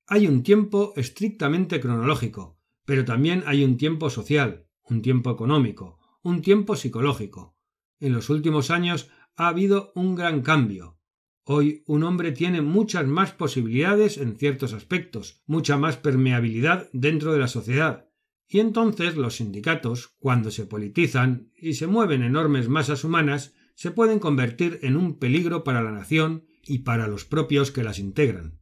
Hay 0.09 0.29
un 0.29 0.45
tiempo 0.45 0.92
estrictamente 0.95 1.81
cronológico, 1.81 2.61
pero 2.85 3.05
también 3.05 3.42
hay 3.47 3.64
un 3.64 3.77
tiempo 3.77 4.09
social, 4.09 4.69
un 4.85 5.03
tiempo 5.03 5.33
económico, 5.33 5.99
un 6.23 6.42
tiempo 6.42 6.77
psicológico. 6.77 7.57
En 7.99 8.12
los 8.12 8.31
últimos 8.31 8.71
años 8.71 9.11
ha 9.35 9.49
habido 9.49 9.90
un 9.97 10.14
gran 10.14 10.42
cambio. 10.42 11.01
Hoy 11.42 11.83
un 11.88 12.05
hombre 12.05 12.31
tiene 12.31 12.62
muchas 12.62 13.05
más 13.05 13.33
posibilidades 13.33 14.16
en 14.19 14.37
ciertos 14.37 14.75
aspectos, 14.75 15.42
mucha 15.45 15.77
más 15.77 15.97
permeabilidad 15.97 16.88
dentro 16.92 17.33
de 17.33 17.40
la 17.40 17.49
sociedad, 17.49 18.09
y 18.49 18.61
entonces 18.61 19.16
los 19.16 19.37
sindicatos, 19.37 20.14
cuando 20.21 20.53
se 20.53 20.66
politizan 20.66 21.51
y 21.57 21.75
se 21.75 21.88
mueven 21.88 22.23
enormes 22.23 22.69
masas 22.69 23.03
humanas, 23.03 23.55
se 23.75 23.90
pueden 23.90 24.21
convertir 24.21 24.79
en 24.83 24.97
un 24.97 25.19
peligro 25.19 25.64
para 25.64 25.83
la 25.83 25.90
nación 25.90 26.45
y 26.62 26.79
para 26.79 27.09
los 27.09 27.25
propios 27.25 27.73
que 27.73 27.83
las 27.83 27.99
integran. 27.99 28.61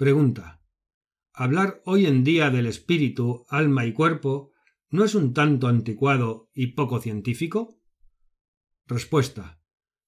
Pregunta. 0.00 0.62
¿Hablar 1.34 1.82
hoy 1.84 2.06
en 2.06 2.24
día 2.24 2.48
del 2.48 2.64
espíritu, 2.64 3.44
alma 3.50 3.84
y 3.84 3.92
cuerpo 3.92 4.50
no 4.88 5.04
es 5.04 5.14
un 5.14 5.34
tanto 5.34 5.68
anticuado 5.68 6.48
y 6.54 6.68
poco 6.68 7.00
científico? 7.00 7.78
Respuesta. 8.86 9.60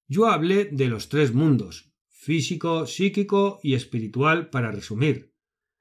Yo 0.08 0.30
hablé 0.30 0.64
de 0.64 0.88
los 0.88 1.10
tres 1.10 1.34
mundos, 1.34 1.92
físico, 2.08 2.86
psíquico 2.86 3.60
y 3.62 3.74
espiritual 3.74 4.48
para 4.48 4.72
resumir. 4.72 5.34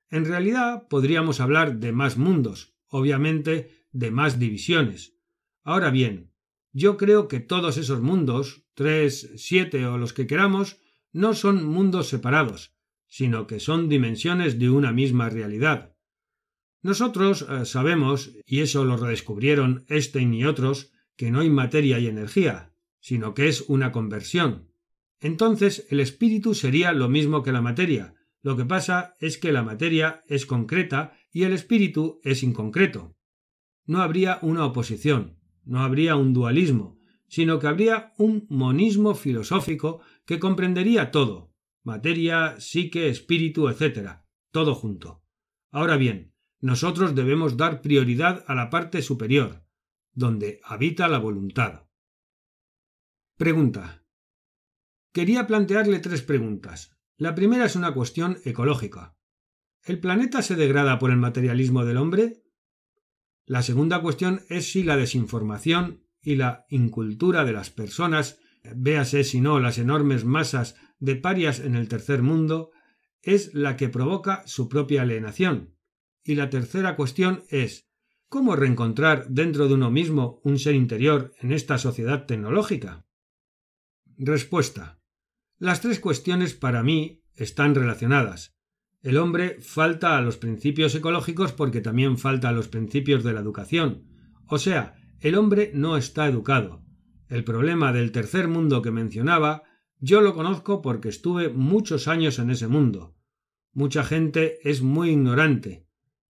En 0.10 0.26
realidad 0.26 0.90
podríamos 0.90 1.40
hablar 1.40 1.80
de 1.80 1.94
más 1.94 2.18
mundos, 2.18 2.76
obviamente 2.88 3.88
de 3.94 4.12
más 4.12 4.40
divisiones. 4.40 5.16
Ahora 5.64 5.90
bien, 5.90 6.34
yo 6.74 6.98
creo 6.98 7.30
que 7.30 7.40
todos 7.40 7.78
esos 7.78 8.02
mundos, 8.02 8.66
tres, 8.74 9.32
siete 9.38 9.86
o 9.86 9.98
los 9.98 10.12
que 10.12 10.28
queramos, 10.28 10.82
no 11.14 11.34
son 11.34 11.64
mundos 11.64 12.10
separados, 12.10 12.76
sino 13.12 13.46
que 13.46 13.60
son 13.60 13.90
dimensiones 13.90 14.58
de 14.58 14.70
una 14.70 14.94
misma 14.94 15.30
realidad. 15.30 15.94
Nosotros 16.82 17.46
eh, 17.48 17.66
sabemos, 17.66 18.32
y 18.46 18.62
eso 18.62 18.86
lo 18.86 18.96
redescubrieron 18.96 19.84
Einstein 19.90 20.34
y 20.34 20.46
otros, 20.46 20.94
que 21.18 21.30
no 21.30 21.42
hay 21.42 21.50
materia 21.50 22.00
y 22.00 22.08
energía, 22.08 22.74
sino 23.02 23.34
que 23.34 23.50
es 23.50 23.66
una 23.68 23.92
conversión. 23.92 24.72
Entonces 25.20 25.86
el 25.90 26.00
espíritu 26.00 26.54
sería 26.56 26.94
lo 26.94 27.10
mismo 27.10 27.44
que 27.44 27.52
la 27.52 27.62
materia, 27.62 28.16
lo 28.42 28.56
que 28.56 28.64
pasa 28.64 29.14
es 29.20 29.38
que 29.38 29.52
la 29.52 29.62
materia 29.62 30.24
es 30.28 30.46
concreta 30.46 31.12
y 31.34 31.44
el 31.44 31.52
espíritu 31.52 32.22
es 32.24 32.44
inconcreto. 32.44 33.18
No 33.86 34.02
habría 34.02 34.40
una 34.42 34.66
oposición, 34.66 35.38
no 35.66 35.82
habría 35.82 36.16
un 36.16 36.32
dualismo, 36.32 36.98
sino 37.28 37.60
que 37.60 37.68
habría 37.68 38.14
un 38.18 38.48
monismo 38.50 39.16
filosófico 39.16 40.00
que 40.26 40.40
comprendería 40.40 41.12
todo 41.12 41.51
materia, 41.84 42.60
psique, 42.60 43.10
espíritu, 43.10 43.70
etc. 43.70 44.22
todo 44.52 44.76
junto. 44.76 45.24
Ahora 45.72 45.98
bien, 45.98 46.34
nosotros 46.60 47.16
debemos 47.16 47.58
dar 47.58 47.82
prioridad 47.82 48.44
a 48.48 48.56
la 48.56 48.70
parte 48.70 49.02
superior, 49.02 49.66
donde 50.14 50.60
habita 50.64 51.08
la 51.08 51.18
voluntad. 51.18 51.88
Pregunta. 53.38 54.04
Quería 55.12 55.48
plantearle 55.48 56.00
tres 56.00 56.22
preguntas. 56.22 56.96
La 57.18 57.36
primera 57.36 57.66
es 57.66 57.76
una 57.76 57.94
cuestión 57.94 58.38
ecológica. 58.46 59.18
¿El 59.84 60.00
planeta 60.00 60.42
se 60.42 60.56
degrada 60.56 61.00
por 61.00 61.10
el 61.10 61.18
materialismo 61.18 61.84
del 61.84 61.98
hombre? 61.98 62.44
La 63.46 63.64
segunda 63.64 64.02
cuestión 64.02 64.42
es 64.50 64.72
si 64.72 64.84
la 64.84 64.96
desinformación 64.96 66.06
y 66.22 66.36
la 66.36 66.66
incultura 66.70 67.44
de 67.44 67.54
las 67.54 67.72
personas, 67.72 68.40
véase 68.76 69.24
si 69.24 69.42
no 69.42 69.60
las 69.60 69.80
enormes 69.80 70.24
masas 70.24 70.76
de 71.02 71.18
parias 71.18 71.60
en 71.60 71.76
el 71.76 71.90
tercer 71.90 72.22
mundo, 72.22 72.72
es 73.22 73.54
la 73.54 73.76
que 73.76 73.90
provoca 73.90 74.44
su 74.46 74.70
propia 74.70 75.02
alienación. 75.02 75.76
Y 76.24 76.36
la 76.36 76.50
tercera 76.50 76.96
cuestión 76.96 77.44
es 77.50 77.90
¿cómo 78.30 78.56
reencontrar 78.56 79.28
dentro 79.28 79.68
de 79.68 79.74
uno 79.74 79.92
mismo 79.92 80.40
un 80.44 80.58
ser 80.58 80.76
interior 80.76 81.34
en 81.42 81.52
esta 81.52 81.78
sociedad 81.78 82.26
tecnológica? 82.26 83.06
Respuesta. 84.18 85.02
Las 85.58 85.82
tres 85.82 86.00
cuestiones 86.00 86.54
para 86.54 86.84
mí 86.84 87.24
están 87.34 87.76
relacionadas. 87.76 88.56
El 89.02 89.18
hombre 89.18 89.60
falta 89.60 90.18
a 90.18 90.22
los 90.22 90.38
principios 90.38 90.94
ecológicos 90.94 91.52
porque 91.52 91.82
también 91.82 92.20
falta 92.20 92.50
a 92.50 92.52
los 92.52 92.68
principios 92.68 93.24
de 93.24 93.34
la 93.34 93.40
educación. 93.40 94.06
O 94.48 94.60
sea, 94.60 94.96
el 95.20 95.36
hombre 95.36 95.72
no 95.74 95.98
está 95.98 96.28
educado. 96.28 96.84
El 97.28 97.44
problema 97.44 97.92
del 97.92 98.12
tercer 98.12 98.48
mundo 98.48 98.84
que 98.84 98.92
mencionaba 98.92 99.64
yo 100.02 100.22
lo 100.22 100.34
conozco 100.34 100.82
porque 100.82 101.10
estuve 101.10 101.50
muchos 101.50 102.08
años 102.08 102.40
en 102.40 102.50
ese 102.50 102.68
mundo. 102.68 103.16
Mucha 103.72 104.04
gente 104.04 104.58
es 104.68 104.82
muy 104.82 105.12
ignorante. 105.12 105.86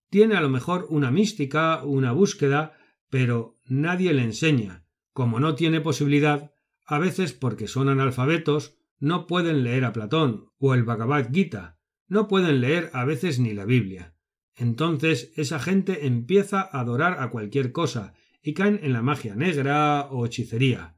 Tiene 0.10 0.36
a 0.36 0.42
lo 0.42 0.50
mejor 0.50 0.88
una 0.90 1.10
mística, 1.10 1.82
una 1.86 2.12
búsqueda, 2.12 2.78
pero 3.10 3.58
nadie 3.66 4.14
le 4.14 4.24
enseña. 4.24 4.86
Como 5.14 5.40
no 5.40 5.56
tiene 5.56 5.80
posibilidad, 5.80 6.52
a 6.86 7.00
veces 7.00 7.32
porque 7.32 7.68
son 7.68 7.88
analfabetos, 7.88 8.78
no 9.00 9.26
pueden 9.26 9.64
leer 9.64 9.86
a 9.86 9.94
Platón 9.94 10.52
o 10.60 10.74
el 10.74 10.84
Bhagavad 10.84 11.32
Gita, 11.32 11.80
no 12.08 12.28
pueden 12.28 12.60
leer 12.60 12.90
a 12.92 13.06
veces 13.06 13.40
ni 13.40 13.54
la 13.54 13.64
Biblia. 13.64 14.14
Entonces 14.54 15.32
esa 15.38 15.60
gente 15.60 16.06
empieza 16.06 16.60
a 16.60 16.82
adorar 16.82 17.22
a 17.22 17.30
cualquier 17.30 17.72
cosa 17.72 18.14
y 18.44 18.54
caen 18.54 18.82
en 18.84 18.92
la 18.92 19.02
magia 19.02 19.34
negra 19.34 20.10
o 20.12 20.26
hechicería. 20.26 20.98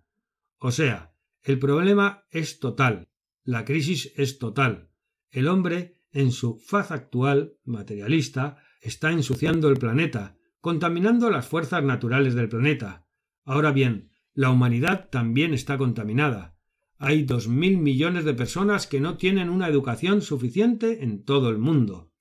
O 0.57 0.71
sea, 0.71 1.12
el 1.43 1.60
problema 1.60 2.23
es 2.32 2.60
total, 2.60 3.10
la 3.43 3.65
crisis 3.65 4.13
es 4.15 4.39
total. 4.39 4.89
El 5.29 5.49
hombre, 5.49 5.99
en 6.12 6.32
su 6.32 6.58
faz 6.58 6.91
actual, 6.91 7.58
materialista, 7.65 8.58
está 8.82 9.12
ensuciando 9.12 9.67
el 9.69 9.77
planeta, 9.77 10.38
contaminando 10.62 11.29
las 11.29 11.45
fuerzas 11.45 11.84
naturales 11.84 12.36
del 12.36 12.47
planeta. 12.47 13.06
Ahora 13.43 13.73
bien, 13.73 14.12
la 14.34 14.49
humanidad 14.49 15.10
también 15.10 15.53
está 15.53 15.77
contaminada. 15.77 16.58
Hay 16.97 17.23
dos 17.23 17.49
mil 17.49 17.77
millones 17.77 18.23
de 18.23 18.34
personas 18.34 18.88
que 18.88 19.01
no 19.01 19.17
tienen 19.17 19.49
una 19.49 19.67
educación 19.67 20.21
suficiente 20.21 21.03
en 21.03 21.25
todo 21.25 21.49
el 21.49 21.58
mundo. 21.58 22.13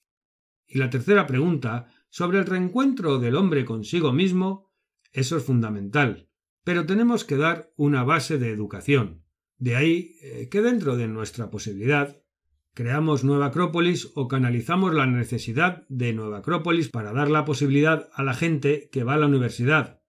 Y 0.66 0.78
la 0.78 0.90
tercera 0.90 1.28
pregunta, 1.28 1.86
sobre 2.08 2.40
el 2.40 2.46
reencuentro 2.46 3.20
del 3.20 3.36
hombre 3.36 3.64
consigo 3.64 4.12
mismo, 4.12 4.72
eso 5.12 5.36
es 5.36 5.44
fundamental, 5.44 6.28
pero 6.64 6.86
tenemos 6.86 7.24
que 7.24 7.36
dar 7.36 7.72
una 7.76 8.04
base 8.04 8.38
de 8.38 8.50
educación. 8.50 9.24
De 9.58 9.76
ahí 9.76 10.16
eh, 10.22 10.48
que 10.50 10.60
dentro 10.60 10.96
de 10.96 11.08
nuestra 11.08 11.50
posibilidad 11.50 12.16
creamos 12.74 13.22
Nueva 13.24 13.46
Acrópolis 13.46 14.10
o 14.14 14.28
canalizamos 14.28 14.94
la 14.94 15.06
necesidad 15.06 15.84
de 15.88 16.12
Nueva 16.12 16.38
Acrópolis 16.38 16.88
para 16.88 17.12
dar 17.12 17.30
la 17.30 17.44
posibilidad 17.44 18.08
a 18.14 18.22
la 18.22 18.34
gente 18.34 18.88
que 18.90 19.04
va 19.04 19.14
a 19.14 19.18
la 19.18 19.26
universidad, 19.26 20.00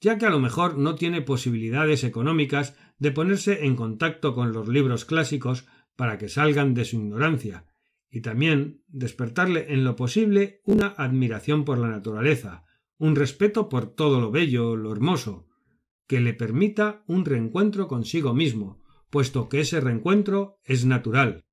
ya 0.00 0.18
que 0.18 0.26
a 0.26 0.30
lo 0.30 0.38
mejor 0.38 0.78
no 0.78 0.94
tiene 0.94 1.20
posibilidades 1.22 2.04
económicas 2.04 2.76
de 2.98 3.10
ponerse 3.10 3.64
en 3.64 3.74
contacto 3.74 4.34
con 4.34 4.52
los 4.52 4.68
libros 4.68 5.04
clásicos 5.04 5.66
para 5.96 6.18
que 6.18 6.28
salgan 6.28 6.74
de 6.74 6.84
su 6.84 6.96
ignorancia, 6.96 7.66
y 8.08 8.20
también 8.20 8.82
despertarle 8.88 9.72
en 9.72 9.84
lo 9.84 9.96
posible 9.96 10.60
una 10.64 10.88
admiración 10.96 11.64
por 11.64 11.78
la 11.78 11.88
naturaleza, 11.88 12.64
un 12.98 13.16
respeto 13.16 13.68
por 13.68 13.86
todo 13.94 14.20
lo 14.20 14.30
bello, 14.30 14.76
lo 14.76 14.92
hermoso, 14.92 15.48
que 16.06 16.20
le 16.20 16.34
permita 16.34 17.02
un 17.06 17.24
reencuentro 17.24 17.88
consigo 17.88 18.34
mismo, 18.34 18.82
puesto 19.10 19.48
que 19.48 19.60
ese 19.60 19.80
reencuentro 19.80 20.58
es 20.64 20.84
natural. 20.84 21.44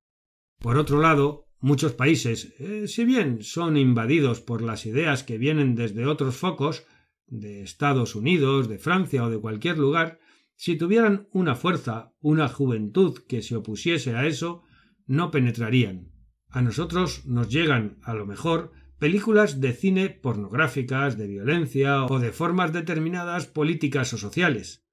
Por 0.58 0.76
otro 0.76 1.00
lado, 1.00 1.46
muchos 1.60 1.92
países, 1.92 2.54
eh, 2.58 2.88
si 2.88 3.04
bien 3.04 3.42
son 3.42 3.76
invadidos 3.76 4.40
por 4.40 4.62
las 4.62 4.86
ideas 4.86 5.22
que 5.24 5.38
vienen 5.38 5.74
desde 5.74 6.06
otros 6.06 6.36
focos, 6.36 6.86
de 7.30 7.62
Estados 7.62 8.14
Unidos, 8.14 8.68
de 8.68 8.78
Francia 8.78 9.24
o 9.24 9.30
de 9.30 9.38
cualquier 9.38 9.78
lugar, 9.78 10.18
si 10.56 10.76
tuvieran 10.76 11.28
una 11.32 11.54
fuerza, 11.54 12.12
una 12.20 12.48
juventud 12.48 13.18
que 13.26 13.40
se 13.40 13.56
opusiese 13.56 14.14
a 14.16 14.26
eso, 14.26 14.62
no 15.06 15.30
penetrarían. 15.30 16.12
A 16.48 16.60
nosotros 16.60 17.24
nos 17.24 17.48
llegan, 17.48 17.98
a 18.02 18.14
lo 18.14 18.26
mejor, 18.26 18.72
películas 19.00 19.60
de 19.62 19.72
cine 19.72 20.10
pornográficas, 20.10 21.16
de 21.16 21.26
violencia 21.26 22.04
o 22.04 22.20
de 22.20 22.32
formas 22.32 22.72
determinadas 22.72 23.46
políticas 23.46 24.12
o 24.12 24.18
sociales. 24.18 24.84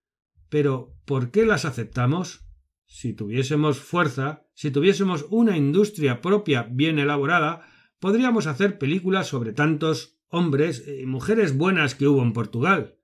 Pero 0.49 0.95
¿por 1.05 1.29
qué 1.29 1.45
las 1.45 1.65
aceptamos? 1.65 2.47
Si 2.85 3.13
tuviésemos 3.13 3.79
fuerza, 3.79 4.47
si 4.53 4.71
tuviésemos 4.71 5.25
una 5.29 5.57
industria 5.57 6.21
propia 6.21 6.63
bien 6.71 6.99
elaborada, 6.99 7.67
podríamos 7.99 8.47
hacer 8.47 8.79
películas 8.79 9.27
sobre 9.27 9.51
tantos 9.51 10.17
hombres 10.29 10.87
y 10.87 11.05
mujeres 11.05 11.57
buenas 11.57 11.93
que 11.93 12.07
hubo 12.07 12.23
en 12.23 12.31
Portugal. 12.31 12.95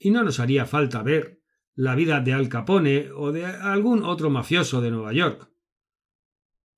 Y 0.00 0.10
no 0.10 0.24
nos 0.24 0.40
haría 0.40 0.66
falta 0.66 1.04
ver 1.04 1.42
la 1.76 1.94
vida 1.94 2.20
de 2.20 2.32
Al 2.32 2.48
Capone 2.48 3.12
o 3.12 3.30
de 3.30 3.46
algún 3.46 4.02
otro 4.02 4.30
mafioso 4.30 4.80
de 4.80 4.90
Nueva 4.90 5.12
York. 5.12 5.49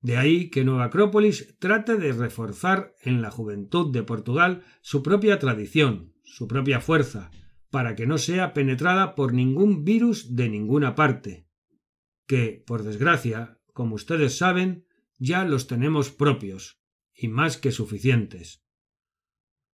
De 0.03 0.17
ahí 0.17 0.49
que 0.49 0.65
Nueva 0.65 0.85
Acrópolis 0.85 1.55
trate 1.59 1.95
de 1.95 2.11
reforzar 2.11 2.93
en 3.01 3.21
la 3.21 3.31
juventud 3.31 3.91
de 3.93 4.03
Portugal 4.03 4.63
su 4.81 5.01
propia 5.01 5.39
tradición, 5.39 6.13
su 6.25 6.45
propia 6.45 6.81
fuerza, 6.81 7.31
para 7.69 7.95
que 7.95 8.05
no 8.05 8.17
sea 8.17 8.53
penetrada 8.53 9.15
por 9.15 9.33
ningún 9.33 9.85
virus 9.85 10.35
de 10.35 10.49
ninguna 10.49 10.93
parte, 10.93 11.47
que, 12.27 12.61
por 12.67 12.83
desgracia, 12.83 13.61
como 13.71 13.95
ustedes 13.95 14.37
saben, 14.37 14.85
ya 15.19 15.45
los 15.45 15.67
tenemos 15.67 16.11
propios, 16.11 16.81
y 17.15 17.29
más 17.29 17.55
que 17.55 17.71
suficientes. 17.71 18.61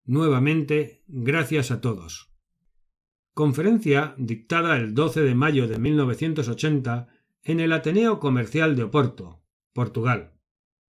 Nuevamente, 0.06 1.04
gracias 1.08 1.72
a 1.72 1.82
todos. 1.82 2.32
Conferencia 3.34 4.14
dictada 4.20 4.78
el 4.78 4.94
12 4.94 5.22
de 5.22 5.34
mayo 5.34 5.68
de 5.68 5.80
1980 5.80 7.08
en 7.42 7.60
el 7.60 7.74
Ateneo 7.74 8.20
Comercial 8.20 8.76
de 8.76 8.84
Oporto, 8.84 9.39
Portugal. 9.74 10.39